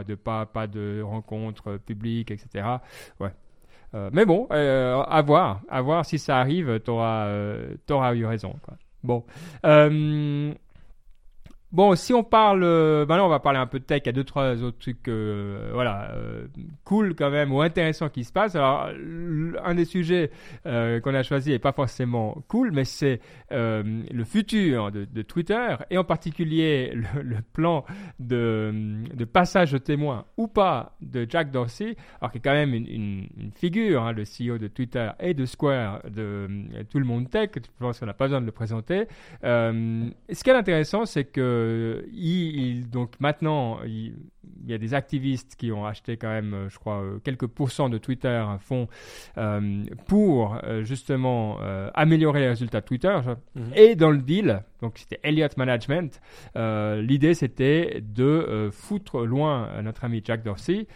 [0.03, 2.67] de pas, pas de rencontres publiques, etc.
[3.19, 3.31] Ouais.
[3.93, 7.29] Euh, mais bon, euh, à voir, à voir si ça arrive, tu auras,
[8.13, 8.55] eu raison.
[8.63, 8.75] Quoi.
[9.03, 9.23] Bon.
[11.73, 14.01] Bon, si on parle, euh, maintenant on va parler un peu de tech.
[14.05, 16.47] Il y a deux trois autres trucs, euh, voilà, euh,
[16.85, 18.55] cool quand même ou intéressants qui se passent.
[18.55, 18.89] Alors,
[19.65, 20.31] un des sujets
[20.63, 23.19] qu'on a choisi est pas forcément cool, mais c'est
[23.51, 27.83] le futur de, Twitter et en particulier le, plan
[28.19, 32.73] de, de, passage au témoin ou pas de Jack Dorsey, alors qui est quand même
[32.73, 36.47] une, figure, hein, le CEO de Twitter et de Square, de
[36.89, 37.49] tout le monde tech.
[37.55, 39.05] Je pense qu'on n'a pas besoin de le présenter.
[39.43, 44.15] ce qui est intéressant, c'est que euh, il, donc maintenant, il,
[44.65, 47.89] y a des activistes qui ont acheté quand même, euh, je crois, euh, quelques pourcents
[47.89, 48.87] de Twitter, un fonds,
[50.07, 51.59] pour justement
[51.93, 53.17] améliorer les résultats de Twitter.
[53.55, 53.71] Mhm.
[53.75, 56.21] Et dans le deal, donc c'était Elliott Management,
[56.55, 60.87] l'idée c'était de foutre loin notre ami Jack Dorsey.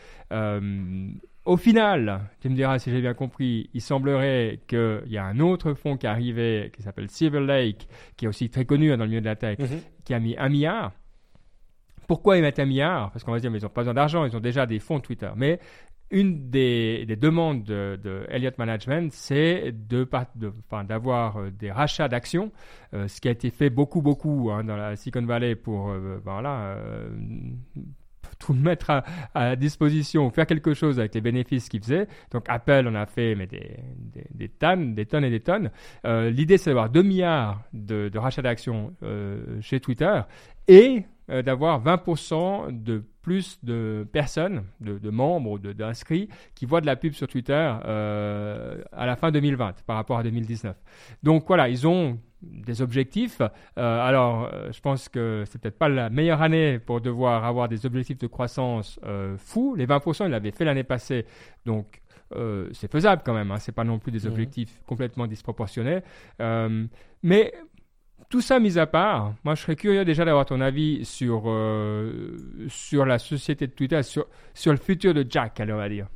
[1.43, 5.39] Au final, tu me diras si j'ai bien compris, il semblerait qu'il y a un
[5.39, 8.97] autre fonds qui est arrivé, qui s'appelle Silver Lake, qui est aussi très connu hein,
[8.97, 9.81] dans le milieu de la tech, mhm.
[10.05, 10.91] qui a mis un milliard.
[12.07, 13.11] Pourquoi ils mettent un milliard?
[13.11, 14.79] Parce qu'on va se dire, mais ils n'ont pas besoin d'argent, ils ont déjà des
[14.79, 15.31] fonds Twitter.
[15.35, 15.59] Mais
[16.11, 22.51] une des, demandes de, Elliott Management, c'est d'avoir de, euh, des rachats d'actions,
[22.93, 26.19] euh, ce qui a été fait beaucoup, beaucoup hein, dans la Silicon Valley pour euh,
[26.23, 26.75] voilà,
[28.41, 32.07] tout mettre à, à, disposition, faire quelque chose avec les bénéfices qu'ils faisaient.
[32.31, 33.77] Donc Apple en a fait mais des,
[34.33, 35.71] des, tonnes, des tonnes et des tonnes.
[36.05, 40.21] Euh, l'idée c'est d'avoir 2 milliards de, de rachats d'actions euh, chez Twitter
[40.67, 46.87] et euh, d'avoir 20% de plus de personnes, de, de membres, d'inscrits qui voient de
[46.87, 50.75] la pub sur Twitter à la fin 2020 par rapport à 2019.
[51.21, 53.41] Donc voilà, ils ont des objectifs.
[53.41, 57.67] Euh, alors, euh, je pense que c'est peut-être pas la meilleure année pour devoir avoir
[57.69, 59.75] des objectifs de croissance euh, fous.
[59.75, 61.25] Les 20%, ils l'avaient fait l'année passée,
[61.65, 62.01] donc
[62.71, 63.51] c'est faisable quand même.
[63.51, 63.57] Hein.
[63.59, 64.31] C'est pas non plus des mhm.
[64.31, 65.99] objectifs complètement disproportionnés.
[67.21, 67.53] mais
[68.29, 71.53] tout ça mis à part, moi je serais curieux déjà d'avoir ton avis sur,
[72.69, 76.07] sur la société de Twitter, sur, sur le futur de Jack, on va dire.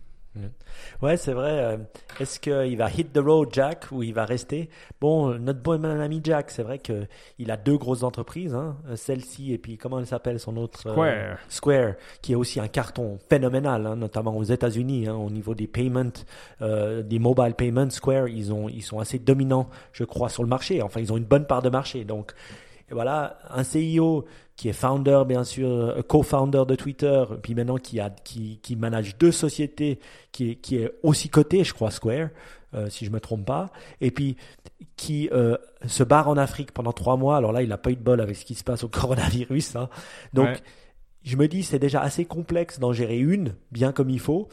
[1.01, 1.51] Ouais, c'est vrai.
[1.51, 1.77] Euh,
[2.19, 4.69] est-ce qu'il va hit the road, Jack, ou il va rester?
[4.99, 9.57] Bon, notre bon ami Jack, c'est vrai qu'il a deux grosses entreprises, hein, celle-ci et
[9.57, 11.37] puis comment elle s'appelle son autre euh, Square.
[11.49, 15.67] Square, qui est aussi un carton phénoménal, hein, notamment aux États-Unis, hein, au niveau des
[15.67, 16.03] payments,
[16.61, 17.89] euh, des mobile payments.
[17.89, 20.81] Square, ils ont, ils sont assez dominants, je crois, sur le marché.
[20.81, 22.03] Enfin, ils ont une bonne part de marché.
[22.03, 22.33] Donc,
[22.91, 27.99] voilà, un CEO qui est founder, bien sûr, euh, co-founder de Twitter, puis maintenant qui,
[27.99, 29.99] a, qui, qui manage deux sociétés,
[30.31, 32.29] qui est, qui est aussi coté, je crois, Square,
[32.73, 33.69] euh, si je me trompe pas,
[34.01, 34.37] et puis
[34.95, 37.37] qui euh, se barre en Afrique pendant trois mois.
[37.37, 39.75] Alors là, il n'a pas eu de bol avec ce qui se passe au coronavirus.
[39.75, 39.89] Hein.
[40.33, 40.61] Donc,
[41.23, 44.47] je me dis, c'est déjà assez complexe d'en gérer une, bien comme il faut.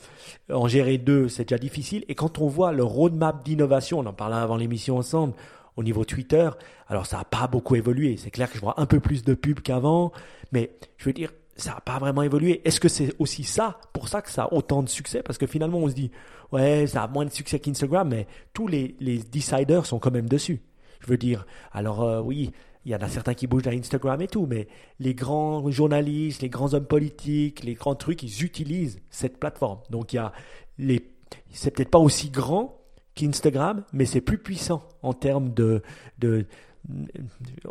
[0.51, 2.05] En gérer deux, c'est déjà difficile.
[2.09, 5.35] Et quand on voit le roadmap d'innovation, on en parlait avant l'émission ensemble,
[5.77, 6.51] au niveau Twitter,
[6.89, 8.17] alors ça n'a pas beaucoup évolué.
[8.17, 10.13] C'est clair que je vois un peu plus de pubs qu'avant,
[10.53, 12.61] mais je veux dire, ça n'a pas vraiment évolué.
[12.65, 15.23] Est-ce que c'est aussi ça, pour ça que ça a autant de succès?
[15.23, 16.11] Parce que finalement, on se dit,
[16.51, 20.29] ouais, ça a moins de succès qu'Instagram, mais tous les, les deciders sont quand même
[20.29, 20.63] dessus.
[21.01, 22.53] Je veux dire, alors euh, oui,
[22.85, 26.43] il y en a certains qui bougent à Instagram et tout, mais les grands journalistes,
[26.43, 29.81] les grands hommes politiques, les grands trucs, ils utilisent cette plateforme.
[29.91, 30.33] Donc il y a
[30.79, 31.13] les,
[31.53, 32.82] c'est peut-être pas aussi grand,
[33.15, 35.83] qu'Instagram, mais c'est plus puissant en termes de,
[36.19, 36.47] de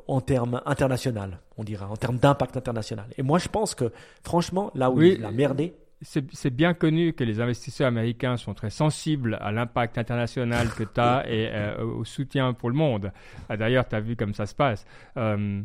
[0.08, 3.08] en termes international, on dira, en termes d'impact international.
[3.18, 3.92] Et moi, je pense que,
[4.24, 8.72] franchement, là où il a merdé, c'est bien connu que les investisseurs américains sont très
[8.72, 13.12] sensibles à l'impact international que tu as et euh, au soutien pour le monde.
[13.50, 14.86] Ah, d'ailleurs, tu as vu comme ça se passe.
[15.18, 15.62] Euh,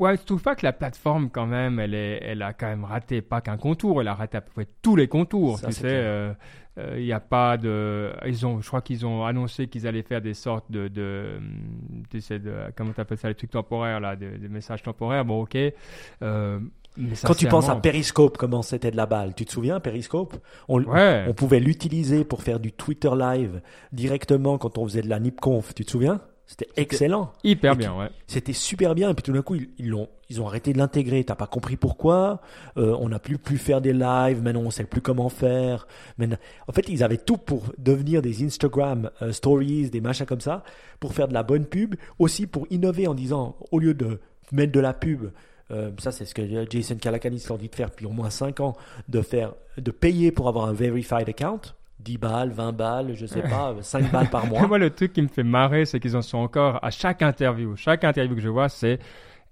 [0.00, 2.84] ouais, je trouve pas que la plateforme, quand même, elle, est, elle a quand même
[2.84, 5.60] raté pas qu'un contour, elle a raté à peu près tous les contours.
[5.60, 6.32] tu sais, euh,
[6.76, 8.12] il euh, n'y a pas de.
[8.26, 10.88] Ils ont, je crois qu'ils ont annoncé qu'ils allaient faire des sortes de.
[10.88, 11.38] de,
[12.10, 15.24] tu sais, de comment tu appelles ça, les trucs temporaires, là, des, messages temporaires.
[15.24, 15.56] Bon, ok.
[16.22, 16.58] Euh,
[17.22, 20.36] Quand tu penses à Periscope, comment c'était de la balle, tu te souviens, Periscope?
[20.68, 23.60] On, on pouvait l'utiliser pour faire du Twitter Live
[23.92, 26.20] directement quand on faisait de la NipConf, tu te souviens?
[26.50, 27.30] C'était excellent.
[27.44, 28.08] Hyper bien, ouais.
[28.26, 29.08] C'était super bien.
[29.08, 31.22] Et puis tout d'un coup, ils, l'ont, ils ont arrêté de l'intégrer.
[31.22, 32.40] T'as pas compris pourquoi.
[32.76, 34.42] Euh, on n'a plus pu faire des lives.
[34.42, 35.86] Maintenant, on sait plus comment faire.
[36.18, 40.40] Maintenant, en fait, ils avaient tout pour devenir des Instagram euh, stories, des machins comme
[40.40, 40.64] ça,
[40.98, 41.94] pour faire de la bonne pub.
[42.18, 44.18] Aussi pour innover en disant, au lieu de
[44.50, 45.30] mettre de la pub,
[45.70, 48.58] euh, ça c'est ce que Jason Calacanis leur dit de faire depuis au moins 5
[48.58, 48.76] ans,
[49.08, 51.60] de faire, de payer pour avoir un verified account.
[52.02, 54.66] 10 balles, 20 balles, je sais pas, 5 balles par mois.
[54.66, 57.76] Moi, le truc qui me fait marrer, c'est qu'ils en sont encore à chaque interview.
[57.76, 58.98] Chaque interview que je vois, c'est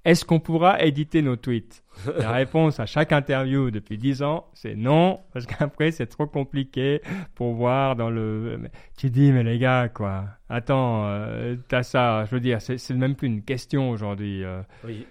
[0.05, 1.83] est-ce qu'on pourra éditer nos tweets?
[2.19, 7.03] La réponse à chaque interview depuis 10 ans, c'est non, parce qu'après, c'est trop compliqué
[7.35, 8.61] pour voir dans le.
[8.97, 13.17] Tu dis, mais les gars, quoi, attends, euh, t'as ça, je veux dire, c'est même
[13.17, 14.45] plus une question aujourd'hui.
[14.45, 14.63] Euh.
[14.85, 15.07] Oui.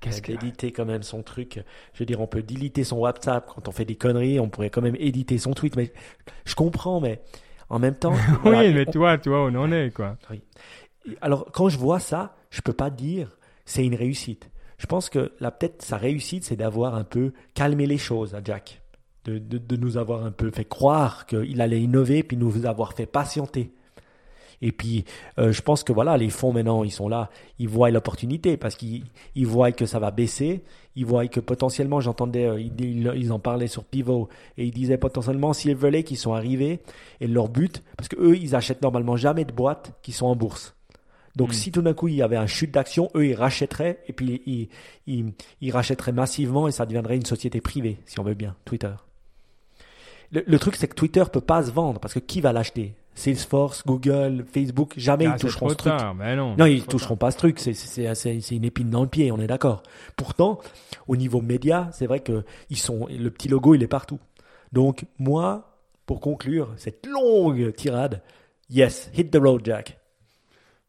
[0.00, 0.32] Qu'est-ce que...
[0.32, 1.60] Éditer quand même son truc.
[1.92, 4.40] Je veux dire, on peut déliter son WhatsApp quand on fait des conneries.
[4.40, 5.76] On pourrait quand même éditer son tweet.
[5.76, 5.92] Mais
[6.44, 7.20] je comprends, mais
[7.68, 8.14] en même temps.
[8.44, 10.16] oui, mais toi, toi, on en est, quoi.
[10.30, 10.42] Oui.
[11.20, 14.50] Alors, quand je vois ça, je peux pas dire c'est une réussite.
[14.78, 18.40] Je pense que là, peut-être sa réussite, c'est d'avoir un peu calmé les choses à
[18.42, 18.82] Jack.
[19.24, 22.94] De, de, de nous avoir un peu fait croire qu'il allait innover, puis nous avoir
[22.94, 23.72] fait patienter.
[24.60, 25.04] Et puis,
[25.38, 28.74] euh, je pense que voilà, les fonds maintenant, ils sont là, ils voient l'opportunité parce
[28.74, 30.62] qu'ils ils voient que ça va baisser,
[30.96, 34.98] ils voient que potentiellement, j'entendais, euh, ils, ils, en parlaient sur Pivot et ils disaient
[34.98, 36.80] potentiellement Silver Lake, ils sont arrivés
[37.20, 40.34] et leur but, parce que eux, ils achètent normalement jamais de boîtes qui sont en
[40.34, 40.74] bourse.
[41.36, 41.54] Donc, hmm.
[41.54, 44.42] si tout d'un coup il y avait un chute d'action, eux ils rachèteraient et puis
[44.44, 44.68] ils,
[45.06, 48.90] ils, ils, rachèteraient massivement et ça deviendrait une société privée, si on veut bien, Twitter.
[50.32, 52.94] Le, le truc c'est que Twitter peut pas se vendre parce que qui va l'acheter?
[53.18, 55.92] Salesforce, Google, Facebook, jamais ah, ils toucheront ce truc.
[55.92, 57.58] non, non, ils toucheront pas ce truc.
[57.58, 59.82] C'est une épine dans le pied, on est d'accord.
[60.16, 60.60] Pourtant,
[61.06, 64.18] au niveau média, c'est vrai que ils sont, le petit logo, il est partout.
[64.72, 68.22] Donc, moi, pour conclure cette longue tirade,
[68.70, 69.98] yes, hit the road, Jack.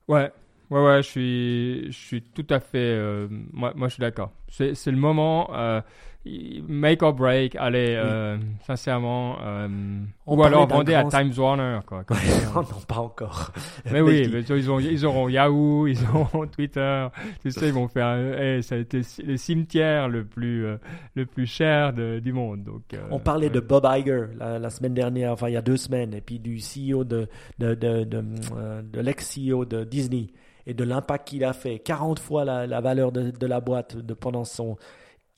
[0.08, 0.32] Ouais,
[0.70, 4.32] ouais, ouais, je suis, je suis tout à fait, euh, moi, moi, je suis d'accord.
[4.50, 5.50] C'est le moment.
[5.54, 5.82] Euh,
[6.26, 9.38] make or break, allez, euh, sincèrement.
[9.42, 9.68] Euh,
[10.28, 12.04] ou alors vendez à Times Warner, quoi.
[12.54, 13.52] non, pas encore.
[13.90, 17.08] Mais oui, mais ils, ont, ils auront Yahoo, ils auront Twitter,
[17.42, 18.18] tu sais, ils vont faire.
[18.40, 20.78] Eh, ça a été le cimetière le plus, euh,
[21.16, 22.64] le plus cher du monde.
[22.64, 26.14] Donc, On parlait de Bob Iger la, semaine dernière, enfin il y a deux semaines,
[26.14, 27.28] et puis du CEO de,
[27.60, 28.24] de, de, de,
[28.84, 30.28] de l'ex-CEO de Disney
[30.68, 33.98] et de l'impact qu'il a fait, 40 fois la, la valeur de, de, la boîte
[33.98, 34.78] de, pendant son,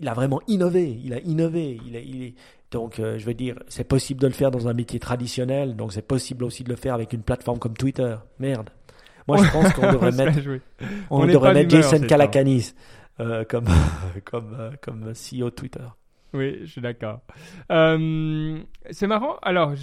[0.02, 1.00] il a vraiment innové.
[1.04, 1.80] Il a innové.
[1.86, 2.34] Il, il est,
[2.72, 5.76] donc, euh, je veux dire, c'est possible de le faire dans un métier traditionnel.
[5.76, 8.16] Donc, c'est possible aussi de le faire avec une plateforme comme Twitter.
[8.40, 8.70] Merde.
[9.28, 10.40] Moi, je pense qu'on devrait mettre,
[11.10, 12.74] on, devrait mettre Jason Calacanis
[13.20, 13.68] euh, comme,
[14.26, 15.86] comme, euh, comme CEO de Twitter.
[16.34, 17.20] Oui, je suis d'accord.
[17.70, 19.36] c'est marrant.
[19.42, 19.74] Alors,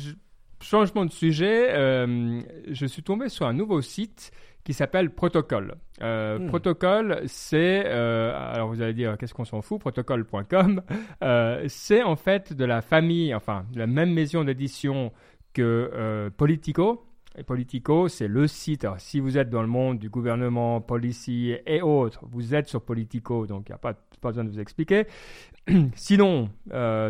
[0.62, 1.68] changement de sujet.
[1.68, 4.32] je suis tombé sur un nouveau site
[4.64, 5.76] qui s'appelle Protocol.
[6.02, 6.46] Euh, hmm.
[6.48, 10.82] Protocol, c'est, euh, alors vous allez dire, qu'est-ce qu'on s'en fout, protocol.com,
[11.24, 15.12] euh, c'est en fait de la famille, enfin, de la même maison d'édition
[15.54, 17.04] que Politico.
[17.36, 18.84] Et Politico, c'est le site.
[18.84, 22.82] Alors, si vous êtes dans le monde du gouvernement, policy et autres, vous êtes sur
[22.82, 25.06] Politico, donc il n'y a pas, pas besoin de vous expliquer.
[25.94, 26.50] Sinon,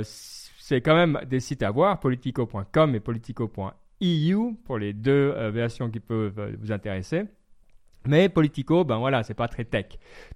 [0.03, 6.01] c'est quand même des sites à voir, politico.com et politico.eu pour les deux versions qui
[6.01, 7.25] peuvent vous intéresser.
[8.07, 9.87] Mais Politico, ben voilà, c'est pas très tech.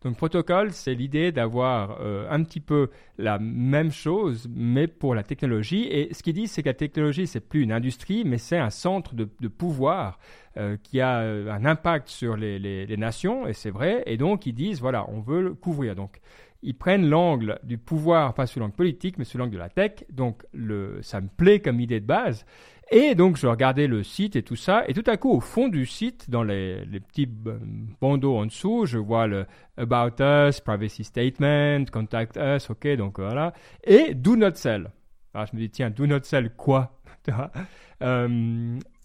[0.02, 5.22] Donc protocole, c'est l'idée d'avoir euh, un petit peu la même chose, mais pour la
[5.22, 5.84] technologie.
[5.84, 8.70] Et ce qu'ils disent, c'est que la technologie, c'est plus une industrie, mais c'est un
[8.70, 10.18] centre de, pouvoir
[10.56, 14.02] euh, qui a euh, un impact sur les, nations, et c'est vrai.
[14.06, 15.94] Et donc ils disent, voilà, on veut le couvrir.
[15.94, 16.20] Donc
[16.62, 20.04] ils prennent l'angle du pouvoir, pas sous l'angle politique, mais sous l'angle de la tech.
[20.10, 22.44] Donc le, ça me plaît comme idée de base.
[22.94, 24.84] Et donc, je regardais le site et tout ça.
[24.86, 28.98] Et tout à coup, au fond du site, dans les, petits bandeaux en dessous, je
[28.98, 29.46] vois le
[29.78, 33.54] About Us, Privacy Statement, Contact Us, OK, donc voilà.
[33.82, 34.90] Et Do Not Sell.
[35.32, 37.00] Alors, je me dis, tiens, Do Not Sell quoi?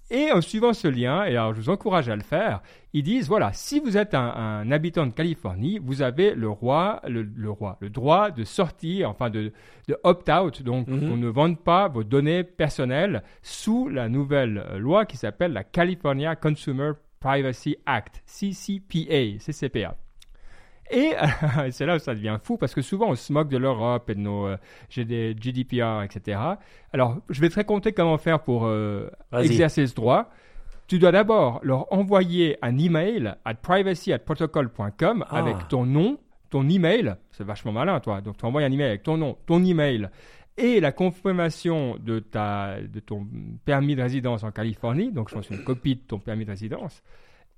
[0.09, 2.61] et en suivant ce lien, et alors je vous encourage à le faire,
[2.93, 7.49] ils disent voilà, si vous êtes un, habitant de Californie, vous avez le roi, le,
[7.49, 9.51] roi, le droit de sortir, enfin de,
[9.87, 11.11] de opt-out, donc mhm.
[11.11, 15.63] on ne vende pas vos données personnelles sous la nouvelle euh, loi qui s'appelle la
[15.63, 19.95] California Consumer Privacy Act, CCPA, CCPA.
[21.65, 24.09] Et c'est là où ça devient fou parce que souvent on se moque de l'Europe
[24.09, 24.57] et de nos euh,
[24.89, 26.39] GDPR, etc.
[26.93, 30.29] Alors, je vais te raconter comment faire pour euh, exercer ce droit.
[30.87, 35.37] Tu dois d'abord leur envoyer un email à privacy@protocol.com ah.
[35.37, 36.17] avec ton nom,
[36.49, 37.15] ton email.
[37.31, 38.21] C'est vachement malin, toi.
[38.21, 40.09] Donc, tu envoies un email avec ton nom, ton email
[40.57, 43.27] et la confirmation de, ta, de ton
[43.65, 45.11] permis de résidence en Californie.
[45.11, 47.03] Donc, je pense une copie de ton permis de résidence.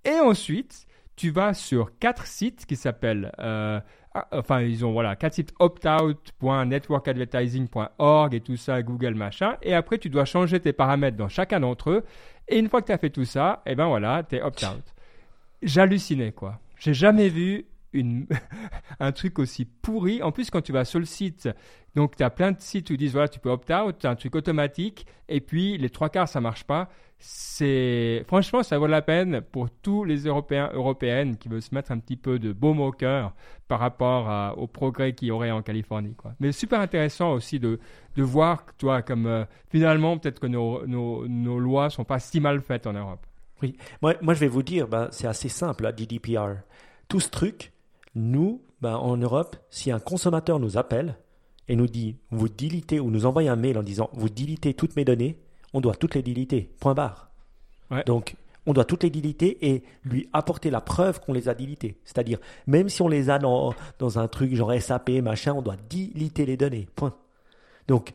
[0.03, 0.87] Et ensuite,
[1.19, 3.82] tu vas sur quatre sites qui s'appellent, euh,
[4.13, 9.97] ah, enfin ils ont voilà quatre sites optout.networkadvertising.org et tout ça, Google machin, et après
[9.97, 12.05] tu dois changer tes paramètres dans chacun d'entre eux,
[12.47, 14.41] et une fois que tu as fait tout ça, et eh ben voilà, tu es
[14.41, 14.95] opt-out.
[15.62, 16.62] J'hallucinais quoi.
[16.77, 17.65] J'ai jamais vu
[18.99, 20.21] un truc aussi pourri.
[20.21, 21.49] En plus, quand tu vas sur le site,
[21.95, 24.15] donc tu as plein de sites où ils disent voilà, tu peux opt-out, tu un
[24.15, 29.02] truc automatique, et puis les trois quarts ça marche pas c'est franchement ça vaut la
[29.02, 32.80] peine pour tous les Européens européennes qui veulent se mettre un petit peu de baume
[32.80, 33.34] au cœur
[33.67, 36.34] par rapport au progrès qu'il y aurait en Californie quoi.
[36.39, 37.80] Mais super intéressant aussi de,
[38.15, 42.39] de voir toi comme euh, finalement peut-être que nos, nos, nos lois sont pas si
[42.39, 43.25] mal faites en Europe.
[43.62, 46.62] Oui, moi, moi je vais vous dire, ben, c'est assez simple la GDPR.
[47.10, 47.73] Tout ce truc,
[48.19, 51.15] Nous, ben, en Europe, si un consommateur nous appelle
[51.69, 54.95] et nous dit vous dilitez ou nous envoie un mail en disant vous dilitez toutes
[54.95, 55.39] mes données,
[55.73, 56.69] on doit toutes les diliter.
[56.79, 57.32] Point barre.
[58.05, 61.97] Donc, on doit toutes les diliter et lui apporter la preuve qu'on les a dilitées.
[62.03, 65.77] C'est-à-dire, même si on les a dans, dans un truc genre SAP, machin, on doit
[65.89, 66.88] diliter les données.
[66.95, 67.15] Point.
[67.88, 68.13] Donc,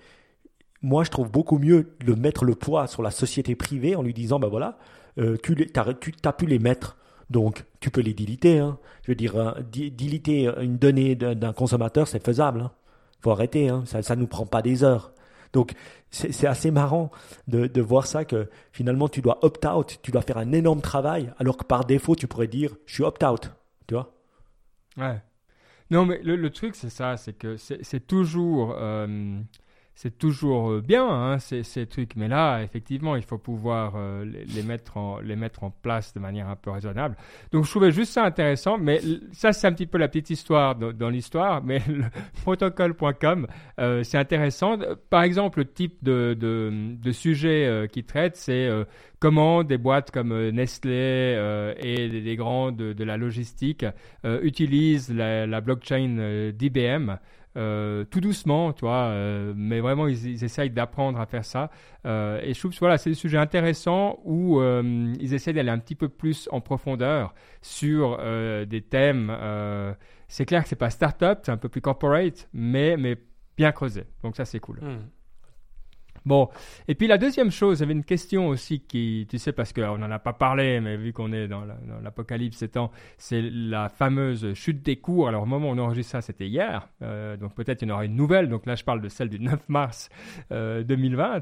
[0.83, 4.13] moi, je trouve beaucoup mieux de mettre le poids sur la société privée en lui
[4.13, 4.79] disant, ben voilà,
[5.19, 6.99] euh, tu, as, pu les mettre,
[7.35, 8.61] donc tu peux les diliter.
[8.61, 8.79] Hein.
[9.03, 12.61] Je veux dire, euh, diliter une donnée d'un consommateur, c'est faisable.
[12.61, 12.73] Hein.
[13.21, 13.85] faut arrêter, hein.
[13.85, 15.13] ça ne nous prend pas des heures.
[15.53, 15.73] Donc,
[16.11, 17.11] c'est assez marrant
[17.47, 21.57] de, voir ça que finalement, tu dois opt-out, tu dois faire un énorme travail, alors
[21.57, 23.53] que par défaut, tu pourrais dire, je suis opt-out.
[23.87, 24.15] Tu vois?
[24.97, 25.21] Ouais.
[25.91, 28.75] Non, mais le, truc, c'est ça, c'est que c'est toujours.
[28.77, 29.41] Euh,
[29.95, 34.63] c'est toujours euh, bien hein, ces, trucs, mais là, effectivement, il faut pouvoir euh, les,
[34.65, 35.37] mettre en, les
[35.83, 37.17] place de manière un peu raisonnable.
[37.53, 39.01] Donc, je trouvais juste ça intéressant, mais
[39.33, 42.05] ça, c'est un petit peu la petite histoire dans, l'histoire, mais le
[42.43, 43.47] protocole.com,
[43.79, 44.79] euh, c'est intéressant.
[45.11, 48.69] Par exemple, le type de, sujet qu'il traite, c'est
[49.21, 53.87] comment des boîtes comme Nestlé et des, grands de, la logistique
[54.25, 57.17] utilisent la blockchain d'IBM
[57.57, 61.71] euh, tout doucement, tu vois, euh, mais vraiment ils, essayent d'apprendre à faire ça.
[62.05, 65.95] Euh, et je trouve voilà, c'est des sujets intéressants où ils essaient d'aller un petit
[65.95, 68.19] peu plus en profondeur sur
[68.67, 69.33] des thèmes.
[70.29, 73.17] c'est clair que c'est pas start-up, c'est un peu plus corporate, mais, mais
[73.57, 74.05] bien creusé.
[74.23, 74.81] Donc ça c'est cool.
[74.81, 75.09] Hmm.
[76.27, 76.49] Bon,
[76.89, 80.11] et puis la deuxième chose, j'avais une question aussi qui, tu sais, parce qu'on n'en
[80.11, 81.65] a pas parlé, mais vu qu'on est dans
[82.03, 85.29] l'apocalypse ces temps, c'est la fameuse chute des cours.
[85.29, 87.95] Alors au moment où on enregistre ça, c'était hier, euh, donc peut-être il y en
[87.95, 88.49] aura une nouvelle.
[88.49, 90.09] Donc là, je parle de celle du 9 mars
[90.51, 91.35] 2020.
[91.35, 91.41] Euh,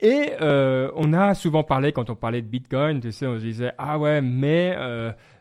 [0.00, 3.42] et euh, on a souvent parlé, quand on parlait de Bitcoin, tu sais, on se
[3.42, 4.76] disait, ah ouais, mais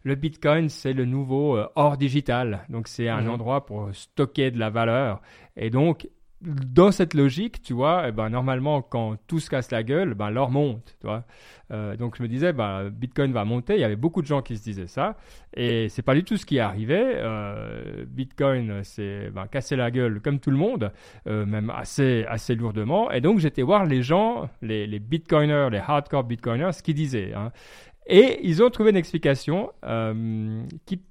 [0.04, 2.66] le Bitcoin, c'est le nouveau or digital.
[2.70, 3.32] Donc c'est un mhm.
[3.32, 5.22] endroit pour stocker de la valeur.
[5.58, 6.08] Et donc,
[6.42, 10.30] dans cette logique, tu vois, eh ben, normalement, quand tout se casse la gueule, ben,
[10.30, 11.24] l'or monte, tu vois.
[11.72, 13.74] Euh, donc, je me disais, ben, Bitcoin va monter.
[13.74, 15.18] Il y avait beaucoup de gens qui se disaient ça.
[15.56, 17.00] Et c'est pas du tout ce qui est arrivé.
[17.02, 20.92] Euh, Bitcoin s'est ben, cassé la gueule comme tout le monde,
[21.28, 23.10] euh, même assez, assez lourdement.
[23.10, 27.34] Et donc, j'étais voir les gens, les, Bitcoiners, les hardcore Bitcoiners, ce qu'ils disaient.
[27.34, 27.52] Hein.
[28.06, 29.72] Et ils ont trouvé une explication
[30.86, 31.02] qui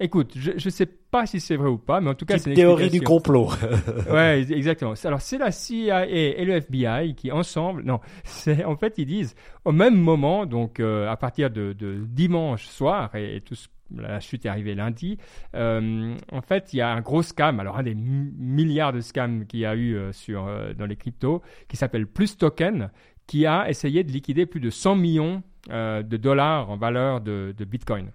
[0.00, 2.50] Écoute, je ne sais pas si c'est vrai ou pas, mais en tout cas, c'est
[2.50, 3.50] une théorie du complot.
[4.10, 4.94] ouais, exactement.
[5.04, 9.36] Alors, c'est la CIA et le FBI qui, ensemble, non, c'est en fait, ils disent
[9.64, 11.74] au même moment, donc euh, à partir de,
[12.08, 13.54] dimanche soir, et, tout
[13.96, 15.18] la chute est arrivée lundi,
[15.54, 19.46] euh, en fait, il y a un gros scam, alors un des milliards de scams
[19.46, 22.90] qu'il y a eu euh, sur, dans les cryptos, qui s'appelle Plus Token,
[23.28, 27.64] qui a essayé de liquider plus de 100 millions de dollars en valeur de, de
[27.64, 28.10] Bitcoin.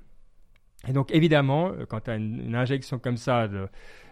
[0.88, 3.68] Et donc, évidemment, euh, quand tu as une, injection comme ça de,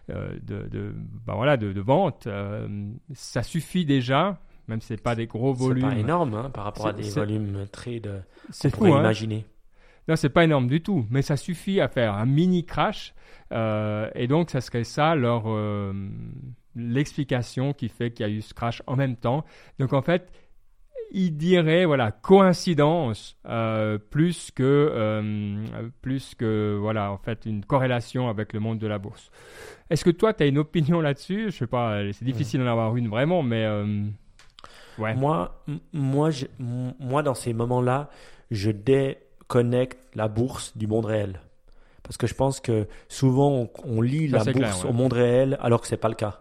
[0.09, 0.93] euh, de,
[1.25, 2.67] ben voilà, de, vente, euh,
[3.13, 5.85] ça suffit déjà, même si ce n'est pas des gros volumes.
[5.89, 8.19] C'est pas énorme hein, par rapport à des volumes très de.
[8.49, 8.99] C'est fou, hein.
[8.99, 9.45] imaginer.
[10.07, 13.13] Non, c'est pas énorme du tout, mais ça suffit à faire un mini crash.
[13.51, 15.45] et donc, ça serait ça leur
[16.77, 19.43] l'explication qui fait qu'il y a eu ce crash en même temps.
[19.79, 20.31] Donc, en fait,
[21.11, 25.65] il dirait voilà coïncidence euh, plus que euh,
[26.01, 29.31] plus que voilà en fait une corrélation avec le monde de la bourse.
[29.89, 31.51] Est-ce que toi tu as une opinion là-dessus?
[31.51, 34.03] Je sais pas, c'est difficile d'en avoir une vraiment, mais euh,
[34.97, 35.15] ouais.
[35.15, 38.09] Moi, moi, moi dans ces moments-là,
[38.51, 41.39] je déconnecte la bourse du monde réel
[42.07, 45.87] parce que je pense que souvent on, lit la bourse au monde réel alors que
[45.87, 46.39] c'est pas le cas.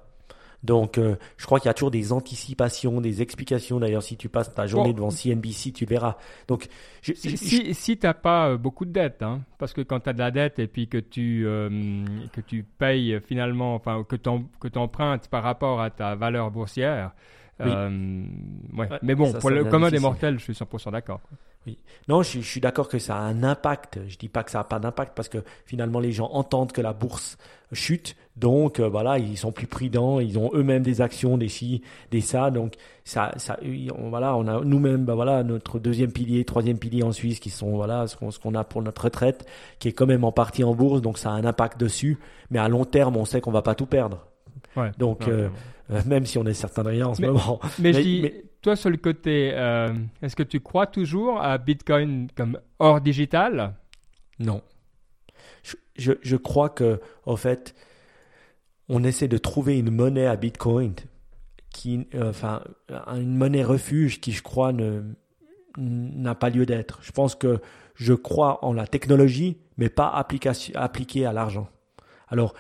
[0.62, 3.79] Donc, euh, je crois qu'il y a toujours des anticipations, des explications.
[3.79, 6.16] D'ailleurs, si tu passes ta journée devant CNBC, tu verras.
[6.49, 6.69] Donc,
[7.03, 10.12] si, si, tu n'as pas euh, beaucoup de dettes, hein, parce que quand tu as
[10.12, 14.79] de la dette et puis que tu, euh, que tu payes finalement, enfin, que tu
[14.79, 17.12] empruntes par rapport à ta valeur boursière,
[17.61, 18.88] ouais.
[19.03, 21.21] Mais bon, pour le commun des mortels, je suis 100% d'accord.
[21.67, 21.79] Oui.
[22.09, 23.99] Non, je, suis d'accord que ça a un impact.
[24.09, 26.81] Je dis pas que ça n'a pas d'impact parce que finalement les gens entendent que
[26.81, 27.37] la bourse
[27.73, 31.83] chute, donc euh, voilà, ils sont plus prudents, ils ont eux-mêmes des actions, des ci,
[32.12, 33.59] des ça, donc ça, ça,
[33.99, 37.51] on, voilà, on a nous-mêmes, bah voilà, notre deuxième pilier, troisième pilier en Suisse qui
[37.51, 39.47] sont voilà ce qu'on a pour notre retraite,
[39.81, 42.19] qui est quand même en partie en bourse, donc ça a un impact dessus,
[42.51, 44.27] mais à long terme, on sait qu'on va pas tout perdre.
[44.77, 45.49] Ouais, donc euh,
[45.91, 47.61] euh, même si on est certain de rien en ce moment.
[47.79, 52.59] Mais, mais, toi, sur le côté, euh, est-ce que tu crois toujours à Bitcoin comme
[52.81, 53.77] or digital?
[54.41, 54.61] Non.
[55.95, 57.77] Je, je, crois que, en fait,
[58.89, 60.95] on essaie de trouver une monnaie à Bitcoin
[61.71, 62.64] qui, euh, enfin,
[63.14, 65.05] une monnaie refuge qui, je crois, ne
[65.79, 66.99] n'a pas lieu d'être.
[67.03, 67.61] Je pense que
[67.95, 71.69] je crois en la technologie, mais pas appliquée à l'argent.
[72.27, 72.53] Alors,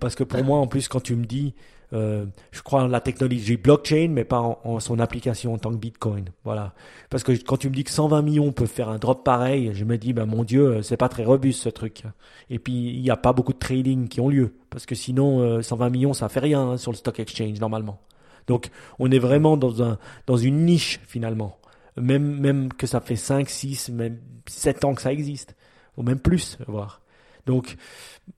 [0.00, 1.54] parce que pour moi, en plus, quand tu me dis,
[1.94, 5.76] euh, je crois en la technologie blockchain, mais pas en, son application en tant que
[5.76, 6.26] Bitcoin.
[6.44, 6.74] Voilà.
[7.10, 9.84] Parce que quand tu me dis que 120 millions peuvent faire un drop pareil, je
[9.84, 12.02] me dis, ben mon Dieu, euh, c'est pas très robuste ce truc.
[12.50, 14.54] Et puis, il n'y a pas beaucoup de trading qui ont lieu.
[14.70, 18.00] Parce que sinon, 120 euh, millions, ça fait rien hein, sur le stock exchange, normalement.
[18.46, 21.58] Donc, on est vraiment dans, un, dans une niche, finalement.
[21.96, 25.54] Même, même que ça fait 5, 6, même 7 ans que ça existe.
[25.96, 27.00] Ou même plus, voir.
[27.48, 27.76] Donc,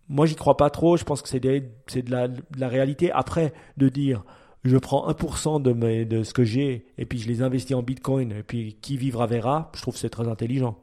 [0.09, 0.97] moi, j'y crois pas trop.
[0.97, 1.71] Je pense que c'est de,
[2.09, 3.11] la, de la réalité.
[3.11, 4.23] Après, de dire,
[4.63, 7.83] je prends 1% de, mes, de ce que j'ai et puis je les investis en
[7.83, 10.79] Bitcoin et puis qui vivra verra, je trouve que c'est très intelligent.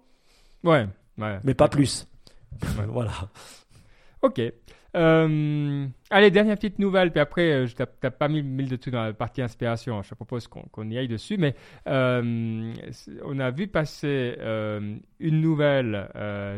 [0.63, 1.39] Ouais, ouais.
[1.45, 2.05] Mais pas plus.
[2.89, 3.13] voilà.
[4.21, 4.41] Ok.
[4.98, 8.93] Euh, allez, dernière petite nouvelle, puis après, euh, je n'ai pas mis mille de trucs
[8.93, 10.02] dans la partie inspiration.
[10.02, 11.56] Je te propose qu'on y aille dessus, mais
[11.88, 12.74] euh,
[13.24, 14.38] on a vu passer
[15.20, 16.10] une nouvelle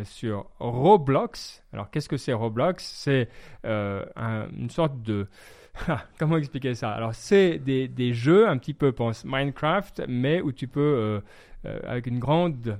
[0.06, 1.64] sur Roblox.
[1.74, 2.84] Alors, qu'est-ce que c'est Roblox?
[2.84, 3.30] C'est
[3.64, 5.28] une sorte de...
[6.20, 6.92] Comment expliquer ça?
[6.92, 11.22] Alors, c'est des, jeux, un petit peu, pense Minecraft, mais où tu peux,
[11.64, 12.80] avec une grande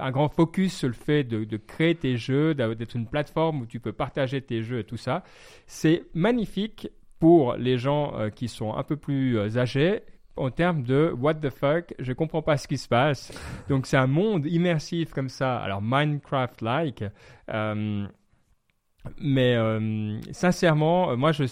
[0.00, 3.80] un grand focus sur le fait de, créer tes jeux, d'être une plateforme où tu
[3.80, 5.22] peux partager tes jeux et tout ça.
[5.66, 6.88] C'est magnifique
[7.18, 10.02] pour les gens euh, qui sont un peu plus euh, âgés
[10.36, 13.32] en termes de what the fuck, je comprends pas ce qui se passe.
[13.68, 17.04] Donc c'est un monde immersif comme ça, alors Minecraft-like.
[17.50, 18.06] Euh,
[19.20, 19.56] mais
[20.32, 21.44] sincèrement, moi, je,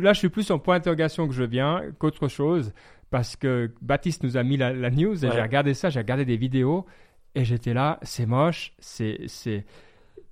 [0.00, 2.72] là, je suis plus en point d'interrogation que je viens qu'autre chose,
[3.14, 6.36] parce que Baptiste nous a mis la, news et j'ai regardé ça, j'ai regardé des
[6.36, 6.84] vidéos,
[7.34, 9.64] et j'étais là, c'est moche, c'est, c'est,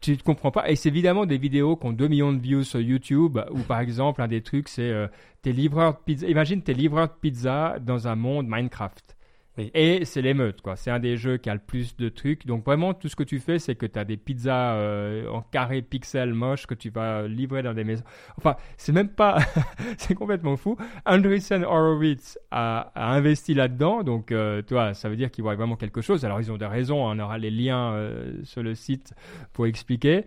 [0.00, 0.70] tu ne comprends pas.
[0.70, 3.80] Et c'est évidemment des vidéos qui ont 2 millions de views sur YouTube, ou par
[3.80, 5.08] exemple, un des trucs, c'est euh,
[5.42, 6.26] tes livreurs de pizza.
[6.26, 9.16] Imagine tes livreurs de pizza dans un monde Minecraft.
[9.58, 10.76] Et c'est l'émeute, quoi.
[10.76, 12.46] C'est un des jeux qui a le plus de trucs.
[12.46, 15.42] Donc vraiment, tout ce que tu fais, c'est que tu as des pizzas euh, en
[15.42, 18.04] carré pixels moches que tu vas livrer dans des maisons.
[18.38, 19.38] Enfin, c'est même pas...
[19.98, 20.76] c'est complètement fou.
[21.04, 24.02] Andreessen Horowitz a, investi là-dedans.
[24.02, 26.24] Donc, euh, toi, ça veut dire qu'ils voient vraiment quelque chose.
[26.24, 27.06] Alors, ils ont des raisons.
[27.06, 27.16] Hein.
[27.16, 29.12] On aura les liens euh, sur le site
[29.52, 30.24] pour expliquer.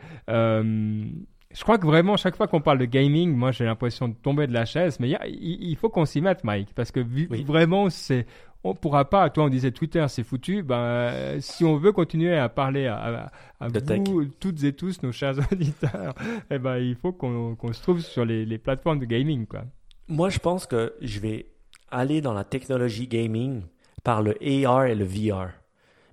[1.56, 4.46] Je crois que vraiment, chaque fois qu'on parle de gaming, moi j'ai l'impression de tomber
[4.46, 7.00] de la chaise, mais il, faut qu'on s'y mette, Mike, parce que
[7.46, 8.26] vraiment, c'est,
[8.66, 12.50] on pourra pas, toi on disait Twitter c'est foutu, ben, si on veut continuer à
[12.50, 16.16] parler à, vous, toutes et tous, nos chers auditeurs,
[16.50, 19.46] eh ben, il faut qu'on se trouve sur les, plateformes de gaming.
[19.46, 19.62] Quoi.
[20.08, 21.46] Moi je pense que je vais
[21.92, 23.62] aller dans la technologie gaming
[24.04, 25.50] par le AR et le VR.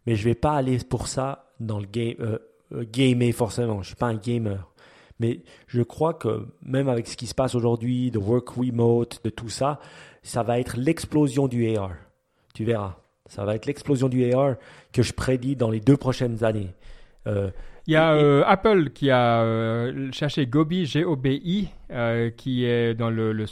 [0.07, 2.38] Mais je vais pas aller pour ça dans le game, euh,
[2.72, 3.80] euh, gamer forcément.
[3.82, 4.68] Je suis pas un gamer.
[5.20, 9.30] Mais je crois que même avec ce qui se passe aujourd'hui, de work remote, de
[9.30, 9.78] tout ça,
[10.22, 11.92] ça va être l'explosion du AR.
[12.55, 12.96] Tu verras.
[13.26, 14.57] Ça va être l'explosion du AR
[14.92, 16.74] que je prédis dans les deux prochaines années.
[17.26, 17.50] Euh,
[17.86, 21.68] il y a euh, Apple qui a euh, cherché Gobi, G-O-B-I,
[22.36, 23.46] qui est dans le, le,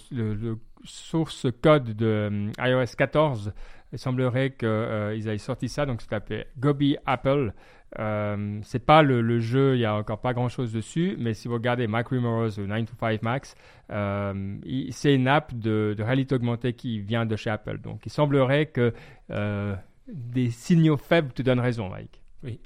[0.84, 3.52] source code de iOS 14.
[3.92, 7.52] Il semblerait qu'ils aient sorti ça, donc c'est appelé Gobi Apple.
[7.98, 11.48] Euh, c'est pas le, jeu, il n'y a encore pas grand chose dessus, mais si
[11.48, 13.54] vous regardez Mac Rumors ou 9 to 5 Max,
[13.90, 14.56] euh,
[14.90, 17.80] c'est une app de, réalité augmentée qui vient de chez Apple.
[17.80, 18.92] Donc il semblerait que
[19.30, 19.74] euh,
[20.06, 22.22] des signaux faibles te donnent raison, Mike.
[22.44, 22.60] Oui.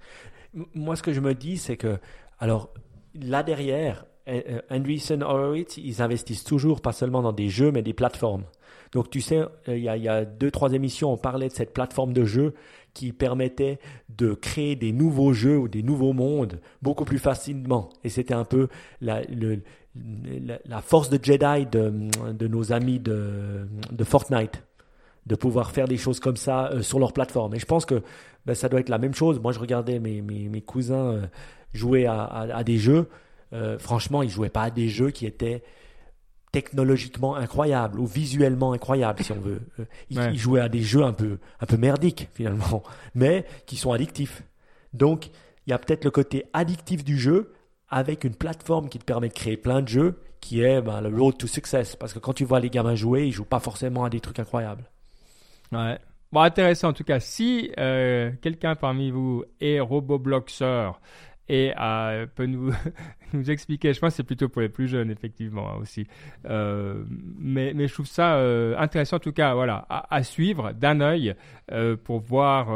[0.75, 1.99] Moi, ce que je me dis, c'est que,
[2.39, 2.72] alors
[3.14, 4.05] là derrière,
[4.70, 8.45] Andreessen Horowitz, ils investissent toujours pas seulement dans des jeux, mais des plateformes.
[8.95, 11.53] Donc tu sais, il y, a, il y a deux, trois émissions, on parlait de
[11.53, 12.55] cette plateforme de jeux
[12.95, 13.78] qui permettait
[14.09, 17.90] de créer des nouveaux jeux ou des nouveaux mondes beaucoup plus facilement.
[18.05, 18.68] Et c'était un peu
[19.01, 19.22] la,
[20.80, 23.66] force de Jedi de, nos amis de,
[24.05, 24.62] Fortnite,
[25.26, 27.55] de pouvoir faire des choses comme ça euh, sur leur plateforme.
[27.55, 28.03] Et je pense que
[28.47, 29.40] ben, ça doit être la même chose.
[29.40, 31.26] Moi, je regardais mes, cousins euh,
[31.72, 33.09] jouer à, des jeux.
[33.53, 35.62] Euh, franchement, ils jouaient pas à des jeux qui étaient
[36.55, 39.61] technologiquement incroyable ou visuellement incroyable si on veut.
[39.80, 42.84] Euh, ils, jouaient à des jeux un peu, un peu merdiques finalement,
[43.16, 44.44] mais qui sont addictifs.
[44.92, 45.30] Donc
[45.66, 47.52] il y a peut-être le côté addictif du jeu
[47.88, 51.09] avec une plateforme qui te permet de créer plein de jeux qui est ben, le
[51.09, 51.96] road to success.
[51.96, 54.38] Parce que quand tu vois les gamins jouer, ils jouent pas forcément à des trucs
[54.38, 54.84] incroyables.
[55.72, 55.98] Ouais.
[56.30, 57.18] Bon, intéressant en tout cas.
[57.18, 61.00] Si euh, quelqu'un parmi vous est robobloxeur
[61.49, 62.72] et euh, peut nous,
[63.32, 63.92] nous expliquer.
[63.92, 66.07] Je pense que c'est plutôt pour les plus jeunes, effectivement, hein, aussi.
[66.47, 67.05] Euh,
[67.38, 71.34] mais, mais je trouve ça euh, intéressant, en tout cas, voilà, à, suivre d'un œil
[72.05, 72.68] pour voir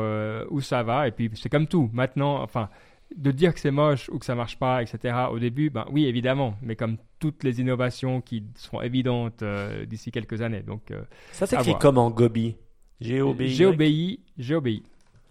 [0.51, 1.09] où ça va.
[1.09, 1.91] Et puis, c'est comme tout.
[1.93, 2.69] Maintenant, enfin,
[3.17, 5.15] de dire que c'est moche ou que ça marche pas, etc.
[5.31, 9.43] Au début, ben oui, évidemment, mais comme toutes les innovations qui seront évidentes
[9.87, 10.63] d'ici quelques années.
[10.63, 10.93] Donc,
[11.33, 12.57] ça s'écrit comment Gobi?
[13.01, 14.21] G-O-B-I G-O-B-I.
[14.39, 14.83] G-O-B-I.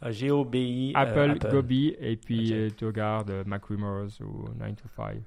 [0.02, 0.94] G-O-B-I.
[0.96, 5.18] Apple, Gobi, et puis tu regardes Mac Rumors ou 9 to 5.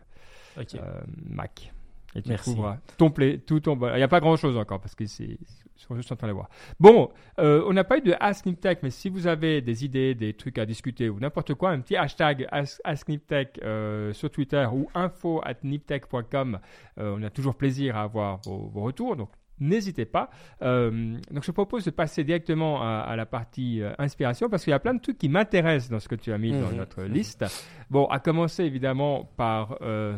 [1.29, 1.73] Mac.
[2.17, 2.51] Et tu Merci.
[2.51, 3.79] trouveras ton play, tout ton.
[3.89, 5.39] Il n'y a pas grand chose encore parce que c'est.
[5.81, 6.51] Ils sont juste en train de les voir.
[6.79, 10.15] Bon, euh, on n'a pas eu de Ask Niptech, mais si vous avez des idées,
[10.15, 14.31] des trucs à discuter ou n'importe quoi, un petit hashtag Ask, Ask Niptech euh, sur
[14.31, 16.59] Twitter ou info at niptech.com,
[16.99, 19.17] euh, on a toujours plaisir à avoir vos, vos retours.
[19.17, 19.31] Donc
[19.61, 20.31] n'hésitez pas.
[20.63, 24.71] Euh, donc je propose de passer directement à, à la partie euh, inspiration parce qu'il
[24.73, 26.77] y a plein de trucs qui m'intéressent dans ce que tu as mis dans Mhm.
[26.77, 27.45] notre liste.
[27.91, 30.17] Bon, à commencer évidemment par euh,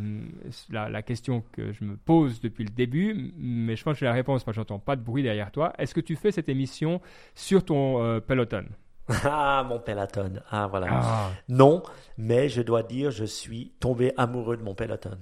[0.71, 4.07] la, la question que je me pose depuis le début, mais je pense que j'ai
[4.07, 5.73] la réponse parce que j'entends pas de bruit derrière toi.
[5.79, 7.01] Est-ce que tu fais cette émission
[7.35, 8.65] sur ton Peloton?
[9.25, 10.35] Ah, mon Peloton.
[10.51, 10.87] Ah, voilà.
[10.91, 11.31] Ah.
[11.49, 11.83] Non,
[12.17, 15.19] mais je dois dire, je suis tombé amoureux de mon Peloton.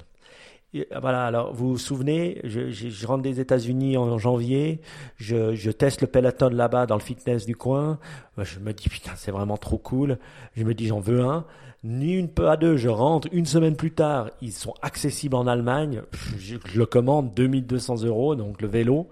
[0.74, 4.80] Euh, voilà, alors vous vous souvenez, je, je- je rentre des États-Unis en janvier,
[5.16, 7.98] je, je teste le Peloton là-bas dans le fitness du coin,
[8.38, 10.18] je me dis putain c'est vraiment trop cool,
[10.56, 11.44] je me dis j'en veux un,
[11.82, 15.46] ni une peu à deux, je rentre, une semaine plus tard, ils sont accessibles en
[15.46, 16.02] Allemagne,
[16.38, 19.08] je, le commande 2200 euros, donc le vélo.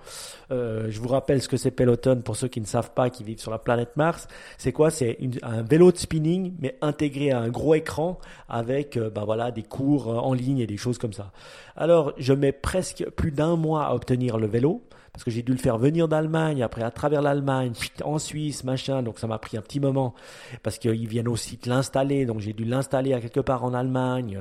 [0.51, 3.25] Euh, je vous rappelle ce que c'est Peloton pour ceux qui ne savent pas, qui
[3.25, 4.29] vivent sur la planète Mars.
[4.59, 4.91] C'est quoi?
[4.91, 8.19] C'est un vélo de spinning, mais intégré à un gros écran
[8.51, 11.33] avec euh, ben voilà, des cours euh, en ligne et des choses comme ça.
[11.75, 14.83] Alors, je mets presque plus d'un mois à obtenir le vélo.
[15.19, 17.73] Parce que j'ai dû le faire venir d'Allemagne, après à travers l'Allemagne,
[18.05, 19.03] en Suisse, machin.
[19.03, 20.15] Donc ça m'a pris un petit moment
[20.63, 22.25] parce qu'ils viennent aussi te l'installer.
[22.25, 24.39] Donc j'ai dû l'installer à quelque part en Allemagne.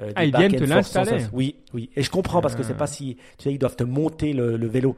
[0.00, 1.22] euh, euh, Ah, ils viennent te l'installer.
[1.32, 1.90] Oui, oui.
[1.94, 2.78] Et je comprends parce que c'est Ah.
[2.78, 3.14] pas si.
[3.38, 4.96] Tu sais, ils doivent te monter le, le vélo.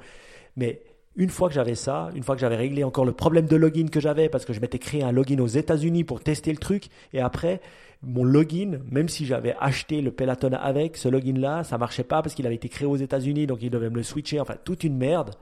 [0.57, 0.81] Mais
[1.15, 3.89] une fois que j'avais ça, une fois que j'avais réglé encore le problème de login
[3.89, 6.85] que j'avais, parce que je m'étais créé un login aux États-Unis pour tester le truc,
[7.13, 7.61] et après,
[8.03, 12.35] mon login, même si j'avais acheté le Peloton avec, ce login-là, ça marchait pas parce
[12.35, 14.97] qu'il avait été créé aux États-Unis, donc ils devaient me le switcher, enfin, toute une
[14.97, 15.35] merde.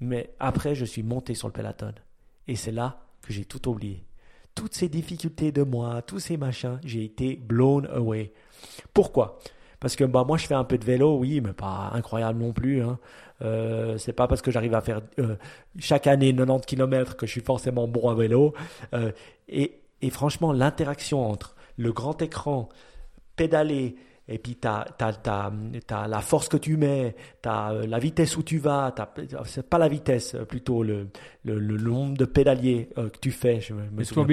[0.00, 1.92] Mais après, je suis monté sur le Peloton.
[2.48, 4.04] Et c'est là que j'ai tout oublié.
[4.54, 8.32] Toutes ces difficultés de moi, tous ces machins, j'ai été blown away.
[8.92, 9.38] Pourquoi?
[9.78, 12.52] Parce que bah, moi, je fais un peu de vélo, oui, mais pas incroyable non
[12.52, 12.82] plus.
[12.82, 12.98] Hein.
[13.42, 15.36] Euh, c'est pas parce que j'arrive à faire euh,
[15.78, 18.52] chaque année 90 km que je suis forcément bon à vélo.
[18.92, 19.12] Euh,
[19.48, 22.68] et franchement, l'interaction entre le grand écran,
[23.36, 23.96] pédaler,
[24.28, 24.86] et puis tu as,
[26.08, 29.12] la force que tu mets, tu as la vitesse où tu vas, t'as-
[29.44, 31.08] c'est pas la vitesse, euh, plutôt le,
[31.44, 33.60] le, le nombre de pédaliers euh, que tu fais.
[33.60, 33.82] Je me,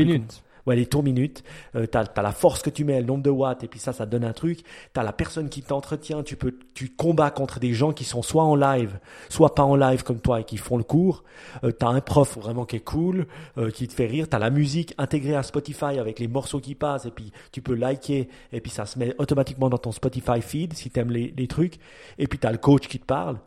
[0.06, 0.44] minutes.
[0.68, 1.44] Ouais, les tours minutes.
[1.76, 3.94] Euh, tu as, la force que tu mets, le nombre de watts, et puis ça,
[3.94, 4.64] ça te donne un truc.
[4.94, 8.22] Tu as la personne qui t'entretient, tu peux tu combats contre des gens qui sont
[8.22, 9.00] soit en live,
[9.30, 11.24] soit pas en live comme toi et qui font le cours.
[11.64, 14.30] Euh, tu un prof vraiment qui est cool, euh, qui te fait rire.
[14.30, 17.62] Tu as la musique intégrée à Spotify avec les morceaux qui passent, et puis tu
[17.62, 21.12] peux liker, et puis ça se met automatiquement dans ton Spotify feed si tu aimes
[21.12, 21.80] les, les trucs.
[22.18, 23.38] Et puis tu as le coach qui te parle.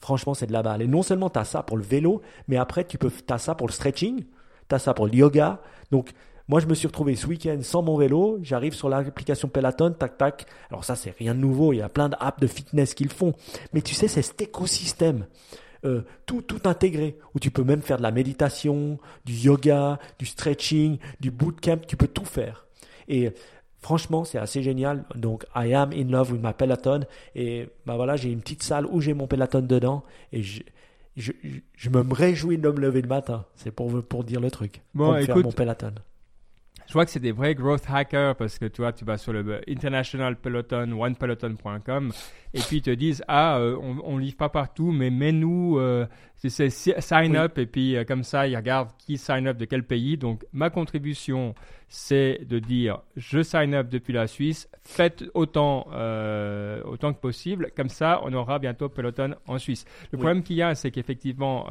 [0.00, 0.80] Franchement, c'est de la balle.
[0.80, 3.54] Et non seulement tu as ça pour le vélo, mais après, tu peux, as ça
[3.54, 4.24] pour le stretching,
[4.68, 5.60] tu as ça pour le yoga.
[5.90, 6.12] Donc,
[6.50, 8.38] moi, je me suis retrouvé ce week-end sans mon vélo.
[8.42, 10.46] J'arrive sur l'application Peloton, tac, tac.
[10.68, 11.72] Alors ça, c'est rien de nouveau.
[11.72, 13.32] Il y a plein d'apps de fitness qu'ils font.
[13.72, 15.26] Mais tu sais, c'est cet écosystème.
[15.86, 20.26] euh, tout, tout intégré, où tu peux même faire de la méditation, du yoga, du
[20.26, 22.66] stretching, du bootcamp, tu peux tout faire.
[23.08, 23.30] Et
[23.80, 25.04] franchement, c'est assez génial.
[25.14, 27.00] Donc, I am in love with my Peloton.
[27.34, 30.02] Et bah voilà, j'ai une petite salle où j'ai mon Peloton dedans.
[30.32, 30.62] Et je,
[31.16, 33.46] je, je- je me réjouis de me lever le matin.
[33.54, 34.82] C'est pour, pour dire le truc.
[34.94, 35.92] Bon, pour me faire écoute, mon Peloton.
[36.90, 39.32] Je vois que c'est des vrais growth hackers parce que tu vois, tu vas sur
[39.32, 42.12] le euh, International Peloton, onepeloton.com
[42.54, 46.06] et puis ils te disent Ah, euh, on ne livre pas partout, mais mets-nous, euh,
[46.36, 47.36] c'est- c'est si- sign Oui.
[47.38, 50.16] up et puis euh, comme ça, ils regardent qui sign up de quel pays.
[50.16, 51.54] Donc, ma contribution,
[51.88, 57.70] c'est de dire Je sign up depuis la Suisse, faites autant, euh, autant que possible.
[57.76, 59.84] Comme ça, on aura bientôt Peloton en Suisse.
[60.12, 60.22] Le Oui.
[60.24, 61.66] problème qu'il y a, c'est qu'effectivement,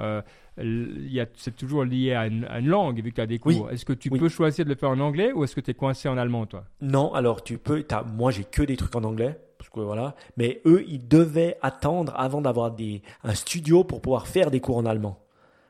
[1.35, 3.57] c'est toujours lié à une, à une langue, vu que tu as des Oui.
[3.57, 3.71] cours.
[3.71, 5.73] Est-ce que tu peux choisir de le faire en anglais ou est-ce que tu es
[5.73, 6.65] coincé en allemand, toi?
[6.81, 7.83] Non, alors tu peux.
[7.83, 9.37] t'as- moi, j'ai que des trucs en anglais.
[9.75, 10.15] Voilà.
[10.37, 14.77] Mais eux, ils devaient attendre avant d'avoir des, un studio pour pouvoir faire des cours
[14.77, 15.19] en allemand.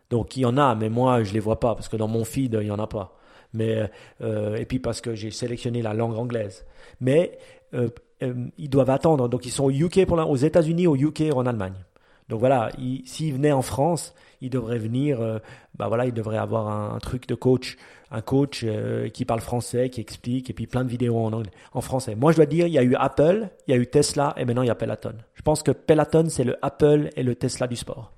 [0.09, 2.23] Donc il y en a, mais moi, je les vois pas parce que dans mon
[2.25, 3.15] feed, il y en a pas.
[3.53, 3.89] Mais
[4.21, 6.65] euh, et puis parce que j'ai sélectionné la langue anglaise.
[6.99, 7.37] Mais
[7.73, 7.89] euh,
[8.23, 9.27] euh, ils doivent attendre.
[9.29, 11.85] Donc ils sont au UK pour aux États-Unis, au UK en Allemagne.
[12.29, 15.21] Donc voilà, ils- s'ils venaient en France, ils devraient venir.
[15.21, 15.39] euh,
[15.77, 17.77] bah voilà, ils devraient avoir un, un truc de coach,
[18.11, 21.51] un coach euh, qui parle français, qui explique, et puis plein de vidéos en anglais,
[21.73, 22.15] en français.
[22.15, 24.45] Moi, je dois dire, il y a eu Apple, il y a eu Tesla, et
[24.45, 25.13] maintenant il y a Peloton.
[25.33, 28.11] Je pense que Peloton, c'est le Apple et le Tesla du sport.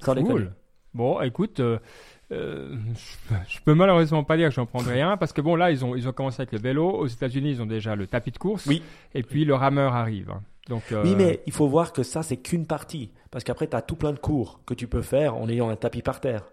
[0.00, 0.32] Sans déconner.
[0.32, 0.52] Cool.
[0.92, 1.78] Bon, écoute, euh,
[2.32, 5.70] euh, je, je peux malheureusement pas dire que j'en prendrai un parce que bon, là,
[5.70, 6.88] ils ont, ils ont commencé avec le vélo.
[6.90, 8.66] Aux États-Unis, ils ont déjà le tapis de course.
[8.66, 8.82] Oui.
[9.14, 10.32] Et puis le rameur arrive.
[10.68, 13.10] Donc, euh, Oui, mais il faut voir que ça, c'est qu'une partie.
[13.30, 15.76] Parce qu'après, tu as tout plein de cours que tu peux faire en ayant un
[15.76, 16.44] tapis par terre.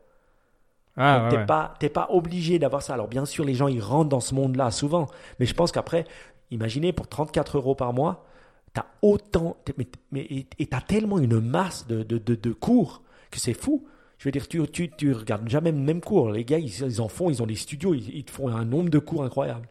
[0.96, 1.46] ah, Donc, ouais, t'es ouais.
[1.46, 2.94] pas, t'es pas obligé d'avoir ça.
[2.94, 5.08] Alors, bien sûr, les gens, ils rentrent dans ce monde-là souvent.
[5.40, 6.06] Mais je pense qu'après,
[6.52, 8.26] imaginez, pour 34 euros par mois,
[8.74, 10.22] tu as autant, mais, mais,
[10.60, 13.86] et tu as tellement une masse de, de, de, cours que c'est fou.
[14.18, 16.32] Je veux dire, tu, tu, tu regardes jamais le même cours.
[16.32, 19.00] Les gars, ils, en font, ils ont des studios, ils, te font un nombre de
[19.00, 19.68] cours incroyable.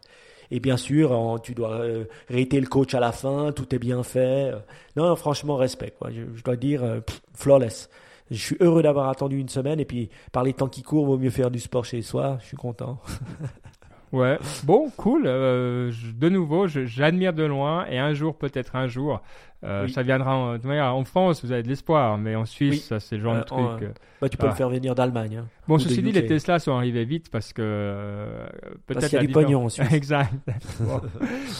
[0.51, 4.53] Et bien sûr, tu dois euh, le coach à la fin, tout est bien fait.
[4.95, 5.93] Non, franchement, respect.
[5.99, 6.11] Quoi.
[6.11, 7.01] Je, dois dire, euh,
[7.33, 7.89] flawless.
[8.31, 11.17] Je suis heureux d'avoir attendu une semaine et puis par les temps qui courent, vaut
[11.17, 12.37] mieux faire du sport chez soi.
[12.41, 12.99] Je suis content.
[14.13, 15.23] Ouais, bon, cool.
[15.25, 19.21] Euh, de nouveau, j'admire de loin et un jour, peut-être un jour,
[19.63, 23.17] euh, ça viendra en, en, France, vous avez de l'espoir, mais en Suisse, ça c'est
[23.17, 23.89] le genre de euh, truc.
[24.21, 25.37] Bah, tu peux le faire venir d'Allemagne.
[25.37, 28.45] Hein, bon, ceci dit, les Tesla sont arrivés vite parce que
[28.85, 28.99] peut-être.
[28.99, 29.91] Parce qu'il y a du pognon en Suisse.
[29.91, 30.33] exact.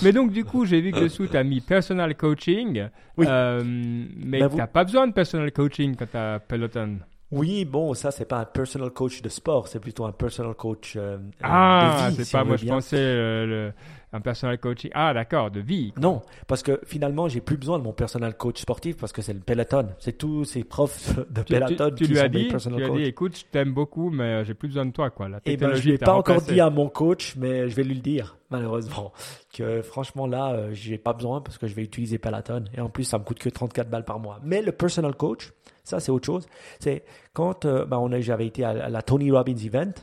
[0.03, 2.87] mais donc, du coup, j'ai vu que dessous, tu as mis personal coaching.
[3.17, 3.25] Oui.
[3.27, 6.99] mais bah, tu n'as pas besoin de personal coaching quand tu as Peloton.
[7.29, 10.93] Oui, bon, ça, c'est pas un personal coach de sport, c'est plutôt un personal coach
[10.95, 12.25] euh, ah, de vie.
[12.25, 13.73] c'est pas, moi, je pensais euh, le,
[14.13, 14.87] un personal coach.
[14.93, 15.93] Ah, d'accord, de vie.
[15.99, 19.33] Non, parce que finalement, j'ai plus besoin de mon personal coach sportif parce que c'est
[19.33, 19.89] le peloton.
[19.99, 22.93] C'est tous ces profs de peloton tu, qui lui sont as dit, personal tu lui
[22.93, 25.27] as dit, écoute, je t'aime beaucoup, mais euh, j'ai plus besoin de toi, quoi.
[25.27, 27.95] La eh ben, je l'ai pas encore dit à mon coach, mais je vais lui
[27.95, 29.11] le dire, malheureusement.
[29.53, 32.65] Que franchement, là, je n'ai pas besoin parce que je vais utiliser peloton.
[32.75, 34.39] Et en plus, ça me coûte que 34 balles par mois.
[34.43, 35.51] Mais le personal coach,
[35.87, 36.47] ça, c'est autre chose.
[36.81, 39.93] C'est quand euh, bah, on j'avais été à, la Tony Robbins Event,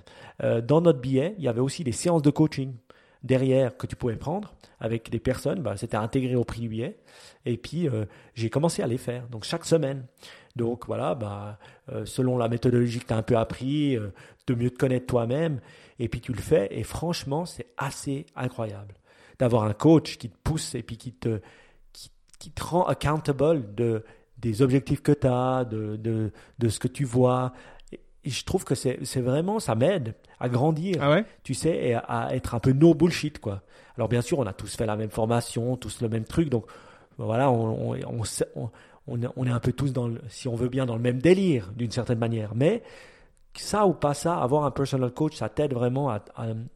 [0.43, 2.73] euh, dans notre billet, il y avait aussi des séances de coaching
[3.23, 5.61] derrière que tu pouvais prendre avec des personnes.
[5.61, 6.97] Bah, c'était intégré au prix du billet.
[7.45, 9.29] Et puis, euh, j'ai commencé à les faire.
[9.29, 10.07] Donc, chaque semaine.
[10.57, 11.59] Donc, voilà, bah,
[12.07, 13.99] selon la méthodologie que tu as un peu appris,
[14.47, 15.61] de mieux te connaître toi-même.
[15.99, 16.69] Et puis, tu le fais.
[16.71, 18.95] Et franchement, c'est assez incroyable
[19.39, 21.41] d'avoir un coach qui te pousse et puis qui te,
[21.93, 24.05] qui, qui te rend accountable de
[24.45, 27.55] des objectifs que tu as, de, de, de, ce que tu vois.
[27.93, 32.29] Et je trouve que c'est vraiment, ça m'aide à grandir, ah tu sais, et à,
[32.33, 33.63] être un peu no bullshit, quoi.
[33.97, 36.67] Alors bien sûr, on a tous fait la même formation, tous le même truc, donc
[37.17, 38.23] voilà, on, on,
[38.55, 38.71] on,
[39.37, 41.73] on est un peu tous, dans le, si on veut bien, dans le même délire,
[41.75, 42.55] d'une certaine manière.
[42.55, 42.83] Mais
[43.63, 46.21] ça ou pas ça, avoir un personal coach, ça t'aide vraiment à,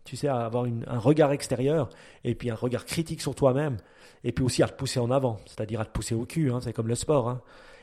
[0.05, 1.89] tu sais, à avoir un regard extérieur
[2.25, 3.77] et puis un regard critique sur toi-même
[4.25, 6.61] et puis aussi à te pousser en avant, c'est-à-dire à te pousser au cul, hein,
[6.61, 7.29] c'est comme le sport.
[7.29, 7.41] Hein.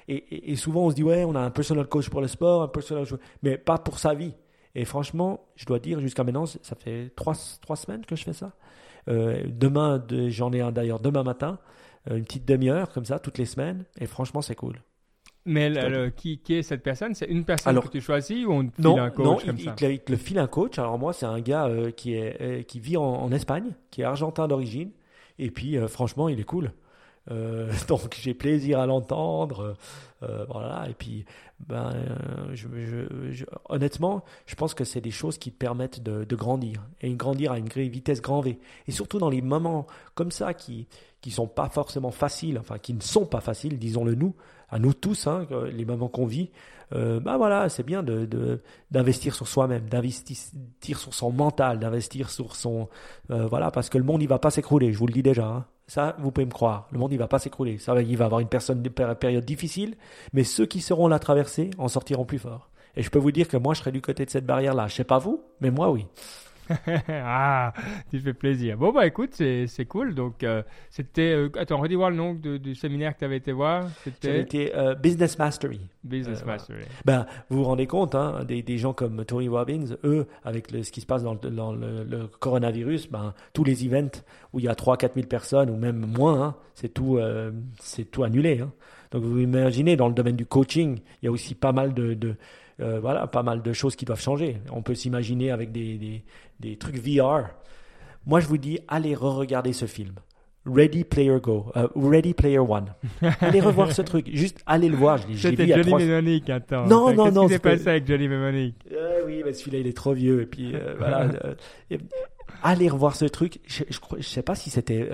[0.08, 2.68] Et, souvent on se dit ouais, on a un personal coach pour le sport, un
[2.68, 3.06] personal
[3.42, 4.34] mais pas pour sa vie.
[4.76, 8.34] Et franchement, je dois dire jusqu'à maintenant, ça fait trois, trois semaines que je fais
[8.34, 8.52] ça.
[9.08, 11.60] Euh, demain, j'en ai un d'ailleurs demain matin,
[12.10, 14.76] euh, une petite demi-heure comme ça toutes les semaines, et franchement c'est cool.
[15.46, 15.72] Mais
[16.16, 19.00] qui, qui, est cette personne C'est une personne que tu choisis ou on te file
[19.00, 19.76] un coach non, comme il, ça?
[19.82, 20.80] il, te le file un coach.
[20.80, 24.48] Alors moi, c'est un gars euh, qui, est, qui vit en, Espagne, qui est argentin
[24.48, 24.90] d'origine,
[25.40, 26.72] et puis, euh, franchement, il est cool.
[27.32, 29.76] Euh, donc, j'ai plaisir à l'entendre.
[30.24, 30.88] Euh, voilà.
[30.90, 31.26] Et puis,
[31.60, 31.94] ben,
[32.54, 32.68] je,
[33.32, 36.84] je, honnêtement, je pense que c'est des choses qui te permettent de, de, grandir.
[37.02, 38.60] Et grandir à une vitesse grand V.
[38.88, 40.88] Et surtout dans les moments comme ça qui
[41.22, 44.36] qui sont pas forcément faciles, enfin qui ne sont pas faciles, disons-le nous,
[44.70, 46.50] à nous tous, hein, les moments qu'on vit,
[46.94, 48.62] euh, bah voilà, c'est bien de
[48.92, 52.90] d'investir sur soi-même, d'investir sur son mental, d'investir sur son
[53.32, 55.48] euh, voilà, parce que le monde il va pas s'écrouler, je vous le dis déjà.
[55.48, 55.66] Hein.
[55.88, 57.78] Ça, vous pouvez me croire, le monde il va pas s'écrouler.
[57.78, 59.96] Ça, il va avoir une personne des périodes difficiles,
[60.34, 62.70] mais ceux qui seront la traverser en sortiront plus forts.
[62.96, 64.88] Et je peux vous dire que moi, je serai du côté de cette barrière-là.
[64.88, 66.08] Je sais pas vous, mais moi, oui.
[67.10, 67.74] ah,
[68.10, 68.78] tu fais plaisir.
[68.78, 70.16] Bon, bah écoute, c'est cool.
[70.16, 71.34] Donc, euh, c'était.
[71.34, 73.88] Euh, attends, redis voir le nom du séminaire que tu avais été voir.
[74.22, 75.82] C'était euh, Business Mastery.
[76.04, 76.84] Business Mastery.
[77.06, 80.84] Ben, vous vous rendez compte, hein, des, des, gens comme Tony Robbins, eux, avec le,
[80.84, 84.22] ce qui se passe dans, le, dans le, coronavirus, ben, tous les events
[84.54, 87.20] où il y a 3-4 000 personnes ou même moins, hein, c'est tout,
[87.80, 88.60] c'est tout annulé.
[88.62, 88.72] Hein.
[89.12, 92.14] Donc, vous imaginez, dans le domaine du coaching, il y a aussi pas mal de,
[92.14, 92.36] de
[92.82, 94.58] euh, voilà, pas mal de choses qui doivent changer.
[94.72, 96.24] On peut s'imaginer avec des, des,
[96.60, 97.50] des, trucs VR.
[98.26, 100.16] Moi, je vous dis, allez re-regarder ce film.
[100.66, 102.94] Ready Player Go, euh, Ready Player One.
[103.40, 105.20] allez revoir ce truc, juste allez le voir.
[105.36, 106.00] C'était Johnny trois...
[106.00, 106.88] Mnemonic, attends.
[106.88, 107.48] Non, non, non.
[107.48, 110.42] Qu'est-ce qui s'est passé avec Johnny Mnemonic euh, Oui, mais celui-là, il est trop vieux.
[110.42, 111.30] Et puis, voilà.
[112.64, 113.60] allez revoir ce truc.
[113.68, 115.08] Je, je, je sais pas si c'était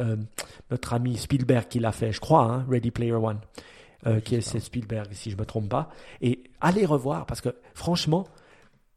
[0.72, 3.40] notre ami Spielberg qui l'a fait, je crois, hein, Ready Player One.
[4.08, 5.90] Euh, qui est, Spielberg, si je ne me trompe pas.
[6.22, 8.28] Et allez revoir, parce que franchement,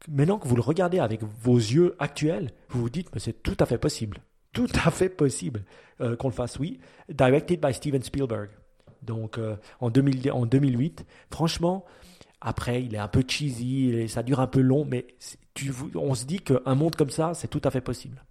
[0.09, 3.57] maintenant que vous le regardez avec vos yeux actuels, vous vous dites, mais c'est tout
[3.59, 4.17] à fait possible.
[4.51, 5.63] Tout à fait possible
[6.01, 6.79] euh, qu'on le fasse, oui.
[7.09, 8.49] Directed by Steven Spielberg.
[9.03, 11.85] Donc euh, en, 2000, en 2008, franchement,
[12.41, 15.05] après, il est un peu cheesy, et ça dure un peu long, mais
[15.53, 18.23] tu, on se dit qu'un monde comme ça, c'est tout à fait possible.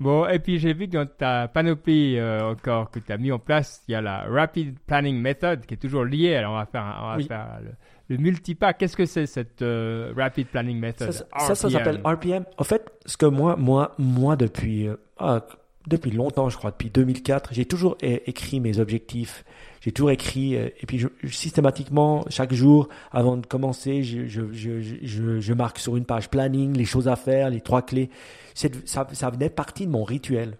[0.00, 3.30] Bon, et puis j'ai vu que dans ta panoplie euh, encore que tu as mis
[3.30, 6.34] en place, il y a la Rapid Planning Method qui est toujours liée.
[6.34, 7.70] Alors on va faire, on va faire le,
[8.08, 8.78] le multipack.
[8.78, 11.12] Qu'est-ce que c'est cette euh, Rapid Planning Method?
[11.12, 12.44] Ça, ça, s'appelle RPM.
[12.56, 15.44] En fait, ce que moi, moi, moi depuis, euh, ah,
[15.86, 19.44] depuis longtemps, je crois, depuis 2004, j'ai toujours écrit mes objectifs.
[19.80, 24.42] J'ai toujours écrit, euh, et puis je, systématiquement, chaque jour, avant de commencer, je, je,
[24.52, 28.10] je, je, marque sur une page planning les choses à faire, les trois clés.
[28.54, 28.68] Ça,
[29.10, 30.58] ça venait partie de mon rituel.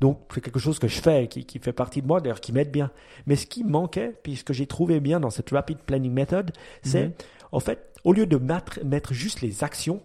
[0.00, 2.52] Donc, c'est quelque chose que je fais, qui, qui fait partie de moi, d'ailleurs, qui
[2.52, 2.90] m'aide bien.
[3.26, 6.52] Mais ce qui manquait, puis ce que j'ai trouvé bien dans cette Rapid Planning Method,
[6.82, 7.12] c'est, mhm.
[7.52, 10.02] en fait, au lieu de mettre, mettre juste les actions,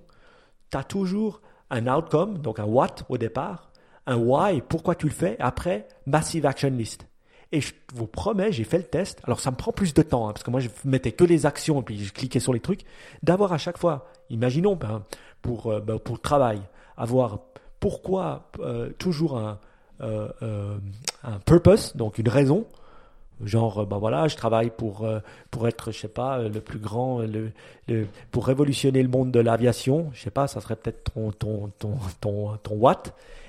[0.71, 3.72] tu as toujours un outcome, donc un what au départ,
[4.05, 7.07] un why, pourquoi tu le fais, après, massive action list.
[7.51, 9.21] Et je vous promets, j'ai fait le test.
[9.25, 11.45] Alors ça me prend plus de temps, hein, parce que moi je mettais que les
[11.45, 12.81] actions et puis je cliquais sur les trucs.
[13.21, 15.03] D'avoir à chaque fois, imaginons ben,
[15.43, 16.61] pour, euh, ben, pour le travail,
[16.97, 17.39] avoir
[17.79, 19.59] pourquoi euh, toujours un,
[20.01, 20.77] euh,
[21.23, 22.65] un purpose, donc une raison.
[23.43, 25.05] Genre, ben voilà, je travaille pour,
[25.51, 27.51] pour être, je sais pas, le plus grand, le,
[28.31, 30.09] pour révolutionner le monde de l'aviation.
[30.13, 33.03] Je sais pas, ça serait peut-être ton, ton, ton, ton, ton what.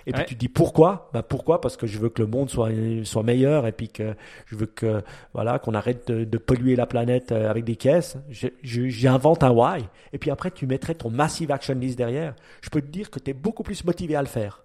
[0.07, 1.11] Et puis tu dis pourquoi?
[1.13, 1.61] Bah pourquoi?
[1.61, 2.71] Parce que je veux que le monde soit
[3.05, 4.15] soit meilleur et puis que
[4.47, 5.03] je veux que
[5.33, 8.17] voilà qu'on arrête de, de, polluer la planète euh, avec des caisses.
[8.63, 9.85] J'invente un why.
[10.13, 12.35] Et puis après tu mettrais ton massive action list derrière.
[12.61, 14.65] Je peux te dire que tu es beaucoup plus motivé à le faire.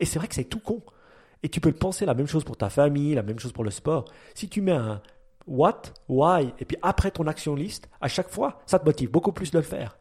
[0.00, 0.82] Et c'est vrai que c'est tout con.
[1.42, 3.64] Et tu peux le penser la même chose pour ta famille, la même chose pour
[3.64, 4.04] le sport.
[4.34, 5.00] Si tu mets un
[5.46, 9.32] what, why, et puis après ton action list, à chaque fois, ça te motive beaucoup
[9.32, 9.98] plus de le faire.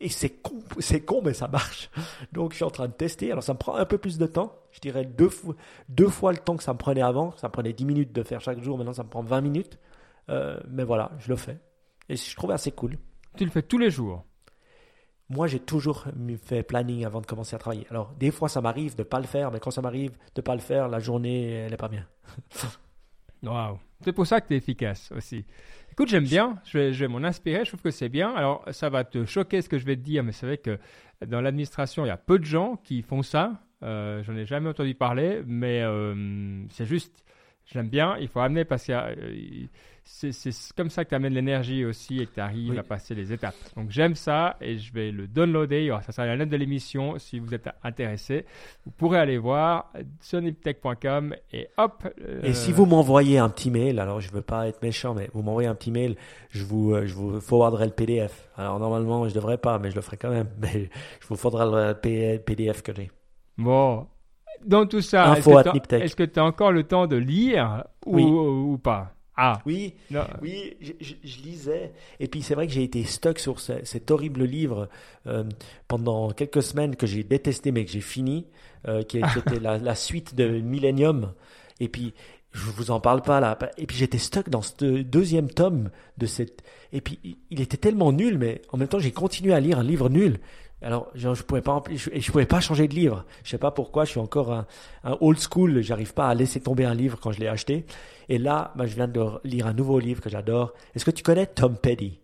[0.00, 1.90] Et c'est con, c'est con, mais ça marche.
[2.32, 3.30] Donc, je suis en train de tester.
[3.30, 4.56] Alors, ça me prend un peu plus de temps.
[4.72, 5.54] Je dirais deux fois,
[5.90, 7.36] deux fois le temps que ça me prenait avant.
[7.36, 8.78] Ça me prenait 10 minutes de faire chaque jour.
[8.78, 9.78] Maintenant, ça me prend 20 minutes.
[10.30, 11.58] Euh, mais voilà, je le fais.
[12.08, 12.96] Et je trouve assez cool.
[13.36, 14.24] Tu le fais tous les jours?
[15.28, 16.06] Moi, j'ai toujours
[16.42, 17.86] fait planning avant de commencer à travailler.
[17.90, 19.52] Alors, des fois, ça m'arrive de ne pas le faire.
[19.52, 22.06] Mais quand ça m'arrive de ne pas le faire, la journée, elle n'est pas bien.
[23.42, 23.78] Waouh.
[24.02, 25.44] C'est pour ça que tu es efficace aussi.
[26.00, 28.32] Écoute, j'aime bien, je vais, m'en inspirer, je trouve que c'est bien.
[28.34, 30.78] Alors, ça va te choquer ce que je vais te dire, mais c'est vrai que
[31.26, 33.60] dans l'administration, il y a peu de gens qui font ça.
[33.82, 37.22] Euh, J'en ai jamais entendu parler, mais euh, c'est juste,
[37.72, 39.66] j'aime bien, il faut amener parce que euh,
[40.04, 43.32] c'est comme ça que tu amènes l'énergie aussi et que tu arrives à passer les
[43.32, 43.54] étapes.
[43.76, 45.96] Donc j'aime ça et je vais le downloader.
[46.04, 48.44] ça sera la lettre de l'émission si vous êtes intéressé.
[48.84, 52.06] Vous pourrez aller voir soniptech.com et hop.
[52.20, 55.14] Euh, et si vous m'envoyez un petit mail, alors je ne veux pas être méchant,
[55.14, 56.16] mais vous m'envoyez un petit mail,
[56.50, 58.48] je vous, euh, je vous forwarderai le PDF.
[58.56, 60.48] Alors normalement, je ne devrais pas, mais je le ferai quand même.
[60.60, 60.90] Mais
[61.20, 61.94] je vous forwarderai
[62.34, 63.10] le PDF que j'ai.
[63.56, 64.06] Bon,
[64.64, 69.14] dans tout ça, est-ce que tu as, encore le temps de lire ou pas?
[69.42, 69.62] Ah.
[69.64, 69.94] Oui,
[70.42, 71.92] oui, je, lisais.
[72.18, 74.90] Et puis c'est vrai que j'ai été stuck sur cet horrible livre
[75.26, 75.44] euh,
[75.88, 78.46] pendant quelques semaines que j'ai détesté mais que j'ai fini,
[78.86, 81.32] euh, qui, était la, suite de Millennium.
[81.80, 82.12] Et puis
[82.52, 83.58] je vous en parle pas là.
[83.78, 85.88] Et puis j'étais stuck dans ce deuxième tome
[86.18, 86.62] de cette.
[86.92, 89.84] Et puis il était tellement nul, mais en même temps j'ai continué à lire un
[89.84, 90.38] livre nul.
[90.82, 93.24] Alors, je, je pouvais pas, je, je, pouvais pas changer de livre.
[93.44, 94.04] Je sais pas pourquoi.
[94.04, 94.66] Je suis encore un,
[95.04, 95.82] un old school.
[95.82, 97.84] J'arrive pas à laisser tomber un livre quand je l'ai acheté.
[98.28, 100.72] Et là, bah, je viens de lire un nouveau livre que j'adore.
[100.94, 102.18] Est-ce que tu connais Tom Petty?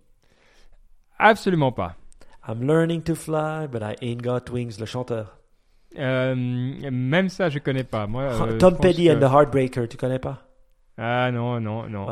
[1.19, 1.97] Absolument pas.
[2.49, 4.79] I'm learning to fly, but I ain't got wings.
[4.79, 5.37] Le chanteur.
[5.99, 8.07] Euh, même ça, je connais pas.
[8.07, 10.46] Moi, euh, Tom Petty and the Heartbreaker, tu connais pas?
[10.99, 12.07] Ah non, non, non.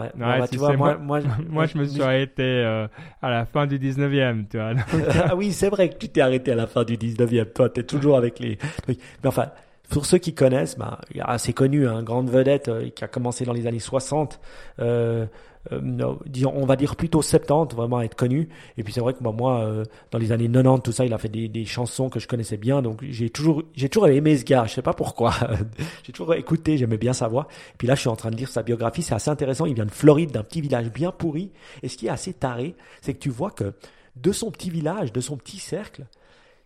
[0.50, 2.86] tu vois, moi, moi, moi, je me suis arrêté euh,
[3.22, 4.72] à la fin du 19e, tu vois.
[5.24, 7.52] ah oui, c'est vrai que tu t'es arrêté à la fin du 19e.
[7.52, 9.50] Toi, tu es toujours avec les Mais enfin,
[9.88, 12.90] pour ceux qui connaissent, bah, il y a assez connu, un hein, grande vedette euh,
[12.90, 14.40] qui a commencé dans les années 60.
[14.80, 15.26] Euh, euh,
[15.70, 18.48] on va dire plutôt 70, vraiment être connu.
[18.76, 21.12] Et puis c'est vrai que bah, moi, euh, dans les années 90, tout ça, il
[21.12, 22.82] a fait des, des chansons que je connaissais bien.
[22.82, 24.64] Donc j'ai toujours, j'ai toujours aimé ce gars.
[24.66, 25.34] Je sais pas pourquoi.
[26.02, 27.48] j'ai toujours écouté, j'aimais bien sa voix.
[27.78, 29.02] Puis là, je suis en train de lire sa biographie.
[29.02, 29.66] C'est assez intéressant.
[29.66, 31.50] Il vient de Floride, d'un petit village bien pourri.
[31.82, 33.72] Et ce qui est assez taré, c'est que tu vois que
[34.16, 36.06] de son petit village, de son petit cercle,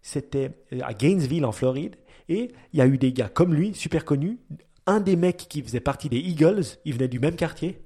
[0.03, 0.51] c'était
[0.83, 1.97] à Gainesville en Floride.
[2.29, 4.39] Et il y a eu des gars comme lui, super connus.
[4.87, 7.79] Un des mecs qui faisait partie des Eagles, il venait du même quartier.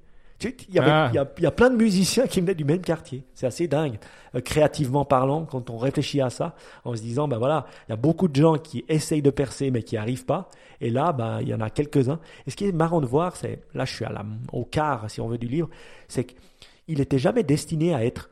[0.45, 1.11] Il y, ah.
[1.13, 3.25] il, y a, plein de musiciens qui venaient du même quartier.
[3.35, 3.99] C'est assez dingue.
[4.35, 7.95] Euh, créativement parlant, quand on réfléchit à ça, en se disant, ben voilà, il y
[7.95, 10.49] a beaucoup de gens qui essayent de percer mais qui arrivent pas.
[10.81, 12.19] Et là, ben, il y en a quelques-uns.
[12.47, 15.11] Et ce qui est marrant de voir, c'est, là je suis à la, au quart,
[15.11, 15.69] si on veut, du livre,
[16.09, 18.31] c'est qu'il n'était jamais destiné à être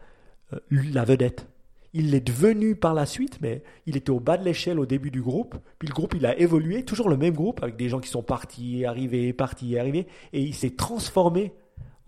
[0.52, 1.46] euh, la vedette.
[1.92, 5.10] Il l'est devenu par la suite, mais il était au bas de l'échelle au début
[5.10, 5.56] du groupe.
[5.78, 8.22] Puis le groupe, il a évolué, toujours le même groupe, avec des gens qui sont
[8.22, 10.06] partis, arrivés, partis, arrivés.
[10.32, 11.52] Et il s'est transformé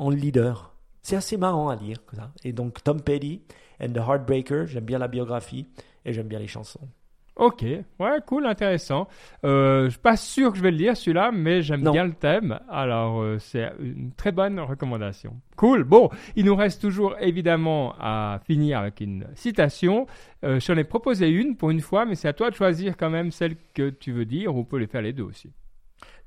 [0.02, 0.74] en leader.
[1.02, 1.98] C'est assez marrant à lire.
[2.44, 3.42] Et donc Tom Petty
[3.80, 5.68] and the Heartbreaker, j'aime bien la biographie
[6.04, 6.88] et j'aime bien les chansons.
[7.36, 9.08] Ok, ouais, cool, intéressant.
[9.44, 12.12] Euh, je suis pas sûr que je vais le lire celui-là, mais j'aime bien le
[12.12, 12.60] thème.
[12.68, 15.40] Alors, euh, c'est une très bonne recommandation.
[15.56, 15.84] Cool.
[15.84, 20.06] Bon, il nous reste toujours évidemment à finir avec une citation.
[20.44, 23.10] Euh, J'en ai proposé une pour une fois, mais c'est à toi de choisir quand
[23.10, 24.54] même celle que tu veux dire.
[24.54, 25.50] On peut les faire les deux aussi.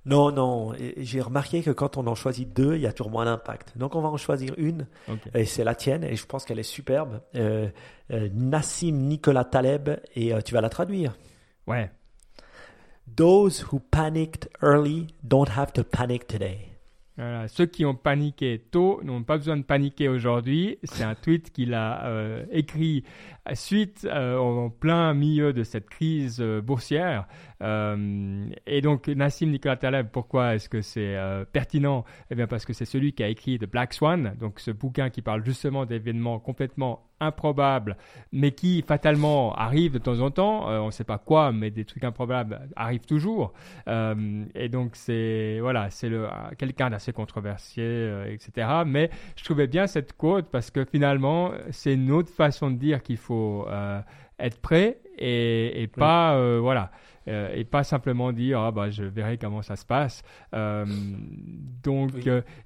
[0.05, 0.73] Non, non.
[0.97, 3.77] J'ai remarqué que quand on en choisit deux, il y a toujours moins d'impact.
[3.77, 4.87] Donc on va en choisir une,
[5.33, 7.21] et c'est la tienne, et je pense qu'elle est superbe.
[7.35, 7.69] Euh,
[8.11, 11.17] euh, Nassim Nicolas Taleb, et euh, tu vas la traduire.
[11.67, 11.91] Ouais.
[13.15, 16.75] Those who panicked early don't have to panic today.
[17.47, 20.77] Ceux qui ont paniqué tôt n'ont pas besoin de paniquer aujourd'hui.
[20.83, 23.05] C'est un tweet qu'il a euh, écrit
[23.53, 27.27] suite euh, en plein milieu de cette crise euh, boursière.
[27.61, 31.17] Et donc Nassim Nicolas Taleb, pourquoi est-ce que c'est
[31.51, 32.05] pertinent?
[32.29, 35.09] Eh bien parce que c'est celui qui a écrit The Black Swan, donc ce bouquin
[35.09, 37.95] qui parle justement d'événements complètement improbables,
[38.33, 40.67] mais qui fatalement arrivent de temps en temps.
[40.67, 43.53] on ne sait pas quoi, mais des trucs improbables arrivent toujours.
[43.87, 46.11] et donc c'est voilà, c'est
[46.57, 48.67] quelqu'un d'assez controversé, etc.
[48.85, 53.01] Mais je trouvais bien cette quote parce que finalement c'est une autre façon de dire
[53.01, 54.01] qu'il faut euh,
[54.39, 56.91] être prêt et, pas euh, voilà
[57.27, 60.23] euh, et pas simplement dire ah bah je verrai comment ça se passe.
[60.51, 62.11] donc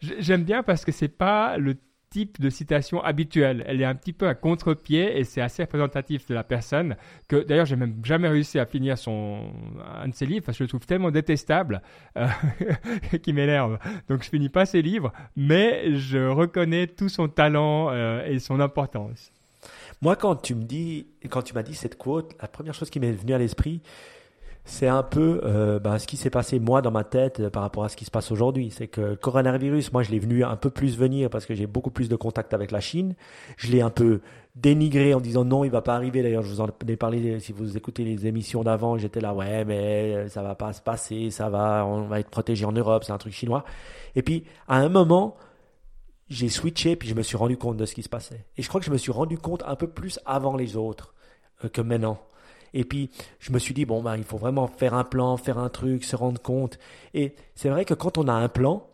[0.01, 1.77] j'aime bien parce que c'est pas le
[2.09, 3.63] type de citation habituelle.
[3.67, 6.95] Elle est un petit peu à contre-pied et c'est assez représentatif de la personne
[7.27, 9.51] que d'ailleurs j'ai même jamais réussi à finir son
[9.85, 11.83] un de ses livres parce que je le trouve tellement détestable
[13.23, 13.77] qui m'énerve.
[14.07, 17.93] Donc je finis pas ses livres, mais je reconnais tout son talent
[18.23, 19.31] et son importance.
[20.01, 22.99] Moi, quand tu me dis, quand tu m'as dit cette quote, la première chose qui
[22.99, 23.81] m'est venue à l'esprit,
[24.69, 27.63] c'est un peu euh, bah, ce qui s'est passé moi dans ma tête euh, par
[27.63, 28.69] rapport à ce qui se passe aujourd'hui.
[28.69, 31.65] C'est que le coronavirus, moi je l'ai venu un peu plus venir parce que j'ai
[31.65, 33.15] beaucoup plus de contact avec la Chine.
[33.57, 34.21] Je l'ai un peu
[34.55, 36.21] dénigré en disant non, il va pas arriver.
[36.21, 39.65] D'ailleurs, je vous en ai parlé si vous écoutez les émissions d'avant, j'étais là ouais,
[39.65, 43.03] mais euh, ça va pas se passer, ça va, on va être protégé en Europe,
[43.03, 43.65] c'est un truc chinois.
[44.15, 45.35] Et puis à un moment,
[46.29, 48.45] j'ai switché puis je me suis rendu compte de ce qui se passait.
[48.55, 51.15] Et je crois que je me suis rendu compte un peu plus avant les autres
[51.73, 52.19] que maintenant.
[52.73, 53.09] Et puis
[53.39, 56.03] je me suis dit bon ben il faut vraiment faire un plan, faire un truc,
[56.03, 56.79] se rendre compte.
[57.13, 58.87] Et c'est vrai que quand on a un plan,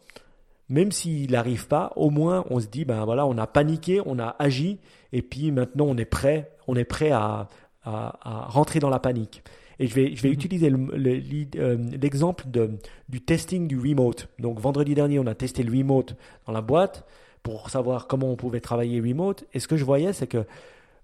[0.70, 4.20] même s'il n'arrive pas, au moins on se dit ben voilà on a paniqué, on
[4.20, 4.80] a agi
[5.14, 7.48] et puis maintenant on est prêt, on est prêt à,
[7.84, 9.44] à, rentrer dans la panique.
[9.80, 10.36] Et je vais, je vais mhm.
[10.36, 14.30] utiliser euh, l'exemple le, du testing du remote.
[14.40, 16.16] Donc vendredi dernier, on a testé le remote
[16.48, 17.06] dans la boîte
[17.44, 19.46] pour savoir comment on pouvait travailler remote.
[19.54, 20.46] Et ce que je voyais, c'est que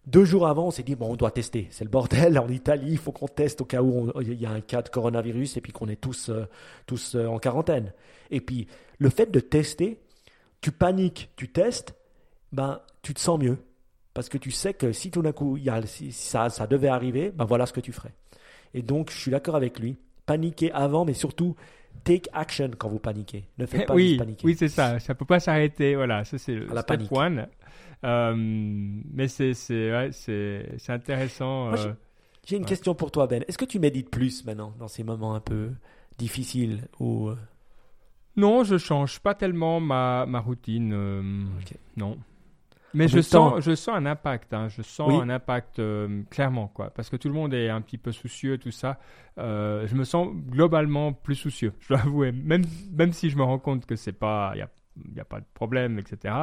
[0.07, 1.67] deux jours avant, on s'est dit, bon, on doit tester.
[1.71, 4.51] C'est le bordel en Italie, il faut qu'on teste au cas où il y a
[4.51, 6.45] un cas de coronavirus et puis qu'on est tous, euh,
[6.87, 7.93] tous euh, en quarantaine.
[8.31, 9.99] Et puis, le fait de tester,
[10.61, 11.95] tu paniques, tu testes,
[12.51, 13.57] ben, tu te sens mieux.
[14.13, 16.67] Parce que tu sais que si tout d'un coup, il y a, si ça, ça
[16.67, 18.13] devait arriver, ben voilà ce que tu ferais.
[18.73, 19.97] Et donc, je suis d'accord avec lui.
[20.25, 21.55] Paniquer avant, mais surtout,
[22.03, 23.45] take action quand vous paniquez.
[23.57, 24.45] Ne faites pas oui, paniquer.
[24.45, 24.99] Oui, c'est ça.
[24.99, 25.95] Ça peut pas s'arrêter.
[25.95, 27.11] Voilà, ça c'est le step panique.
[27.11, 27.47] one.
[28.03, 31.73] Euh, mais c'est c'est intéressant.
[31.73, 31.93] Euh,
[32.45, 33.43] j'ai une question pour toi, Ben.
[33.47, 35.71] Est-ce que tu médites plus maintenant dans ces moments un peu
[36.17, 37.37] difficiles ou euh?
[38.37, 41.49] Non, je change pas tellement ma ma routine.
[41.97, 42.17] Non.
[42.93, 44.67] Mais je sens, je sens un impact, hein.
[44.67, 46.89] je sens un impact euh, clairement, quoi.
[46.89, 48.99] Parce que tout le monde est un petit peu soucieux, tout ça.
[49.37, 52.31] Euh, je me sens globalement plus soucieux, je dois avouer.
[52.31, 54.69] Même, même si je me rends compte que c'est pas, il n'y a,
[55.15, 56.35] y a, pas de problème, etc.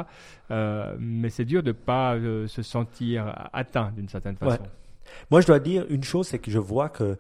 [0.51, 4.63] Euh, mais c'est dur de ne pas se sentir atteint d'une certaine façon.
[5.31, 7.17] Moi, je dois dire une chose, c'est que je vois que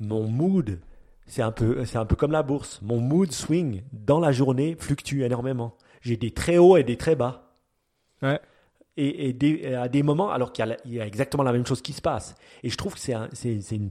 [0.00, 0.80] mon mood,
[1.26, 2.80] c'est un peu, c'est un peu comme la bourse.
[2.82, 5.76] Mon mood swing dans la journée fluctue énormément.
[6.00, 7.52] J'ai des très hauts et des très bas.
[8.22, 8.40] Ouais
[8.96, 12.34] et, à des moments, alors qu'il y, a exactement la même chose qui se passe.
[12.62, 13.12] Et je trouve que c'est
[13.70, 13.90] une,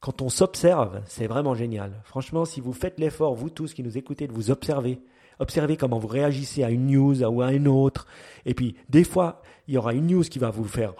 [0.00, 2.00] quand on s'observe, c'est vraiment génial.
[2.04, 5.00] Franchement, si vous faites l'effort, vous tous qui nous écoutez, de vous observer,
[5.38, 8.06] observez comment vous réagissez à une news ou à une autre.
[8.46, 10.94] Et puis, des fois, il y aura une news qui va vous faire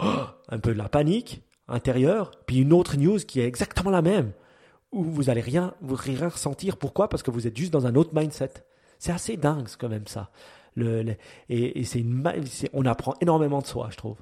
[0.49, 4.33] un peu de la panique intérieure, puis une autre news qui est exactement la même,
[4.93, 6.77] où vous allez rien, vous rien ressentir.
[6.77, 7.09] Pourquoi?
[7.09, 8.51] Parce que vous êtes juste dans un autre mindset.
[8.99, 10.31] C'est assez dingue, quand même ça
[10.77, 11.17] le,
[11.49, 12.25] et, c'est une,
[12.73, 14.19] on apprend énormément de soi, je trouve.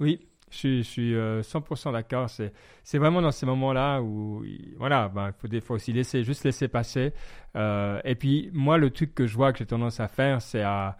[0.00, 2.28] Oui, je suis, je suis 100% euh, d'accord.
[2.30, 4.44] C'est, vraiment dans ces moments-là où,
[4.78, 7.12] voilà, ben, il faut des fois aussi laisser, juste laisser passer.
[7.56, 10.62] Euh, et puis, moi, le truc que je vois que j'ai tendance à faire, c'est
[10.62, 10.98] à,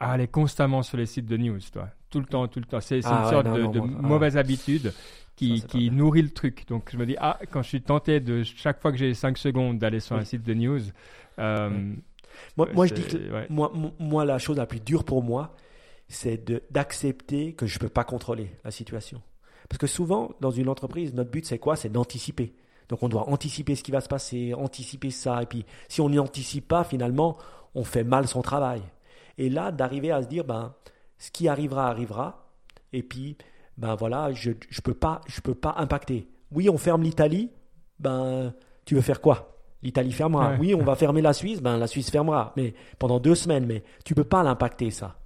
[0.00, 1.88] aller constamment sur les sites de news, toi.
[2.10, 2.80] Tout le temps, tout le temps.
[2.80, 4.92] C'est, une ah sorte de, mauvaise habitude
[5.36, 6.64] qui, qui nourrit le truc.
[6.68, 9.36] Donc, je me dis, ah, quand je suis tenté de, chaque fois que j'ai 5
[9.36, 10.80] secondes, d'aller sur un site de news,
[11.38, 11.94] euh,
[12.56, 15.54] moi, moi je dis que moi, moi, la chose la plus dure pour moi,
[16.08, 19.22] c'est d'accepter que je ne peux pas contrôler la situation.
[19.68, 21.76] Parce que souvent, dans une entreprise, notre but, c'est quoi?
[21.76, 22.54] C'est d'anticiper.
[22.88, 25.42] Donc, on doit anticiper ce qui va se passer, anticiper ça.
[25.42, 27.38] Et puis, si on n'anticipe pas, finalement,
[27.74, 28.82] on fait mal son travail.
[29.38, 30.74] Et là, d'arriver à se dire, ben,
[31.18, 32.50] ce qui arrivera, arrivera.
[32.92, 33.36] Et puis,
[33.78, 36.28] ben voilà, je ne peux, pas, je peux pas impacter.
[36.52, 37.50] Oui, on ferme l'Italie.
[37.98, 39.58] Ben, tu veux faire quoi?
[39.82, 40.54] L'Italie fermera.
[40.58, 43.66] Oui, on va fermer la Suisse, ben la Suisse fermera, mais pendant deux semaines.
[43.66, 45.16] Mais tu peux pas l'impacter ça.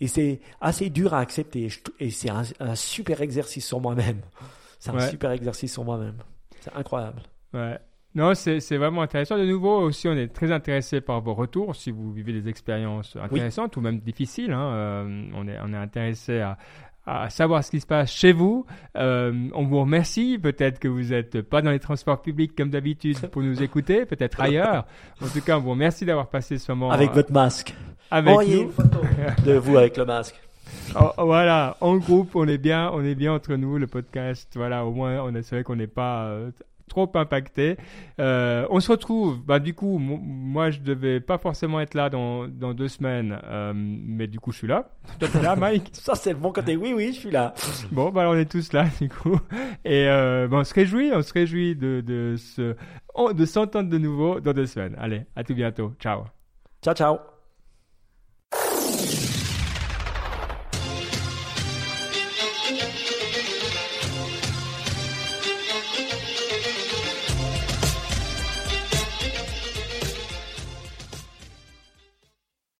[0.00, 1.68] Et c'est assez dur à accepter.
[2.00, 4.20] Et c'est un, super exercice sur moi-même.
[4.78, 6.16] C'est un super exercice sur moi-même.
[6.60, 7.22] C'est incroyable.
[7.52, 7.78] Ouais.
[8.14, 9.36] Non, c'est vraiment intéressant.
[9.36, 11.74] De nouveau, aussi, on est très intéressé par vos retours.
[11.74, 15.76] Si vous vivez des expériences intéressantes ou même difficiles, hein, euh, on, est, on est
[15.76, 16.56] intéressé à,
[17.06, 18.66] à savoir ce qui se passe chez vous.
[18.96, 20.38] Euh, on vous remercie.
[20.38, 24.40] Peut-être que vous n'êtes pas dans les transports publics comme d'habitude pour nous écouter, peut-être
[24.40, 24.86] ailleurs.
[25.20, 26.90] En tout cas, on vous remercie d'avoir passé ce moment.
[26.90, 27.74] Avec votre masque.
[28.10, 28.62] Avec nous.
[28.62, 29.00] une photo
[29.44, 30.40] de vous avec le masque.
[31.00, 34.50] Oh, oh, voilà, en groupe, on est bien, on est bien entre nous, le podcast.
[34.54, 36.50] Voilà, au moins, on est vrai qu'on n'est pas euh,
[36.88, 37.76] trop impacté.
[38.20, 42.46] Euh, on se retrouve, bah, du coup, moi je devais pas forcément être là dans,
[42.48, 44.90] dans deux semaines, euh, mais du coup je suis là.
[45.18, 45.90] Toi es là, Mike?
[45.92, 47.54] Ça c'est le bon côté, oui, oui, je suis là.
[47.92, 49.38] Bon, bah on est tous là, du coup.
[49.84, 52.74] Et euh, on se réjouit, on se réjouit de, de, se,
[53.32, 54.96] de s'entendre de nouveau dans deux semaines.
[54.98, 55.92] Allez, à tout bientôt.
[56.00, 56.24] Ciao.
[56.82, 57.33] Ciao, ciao.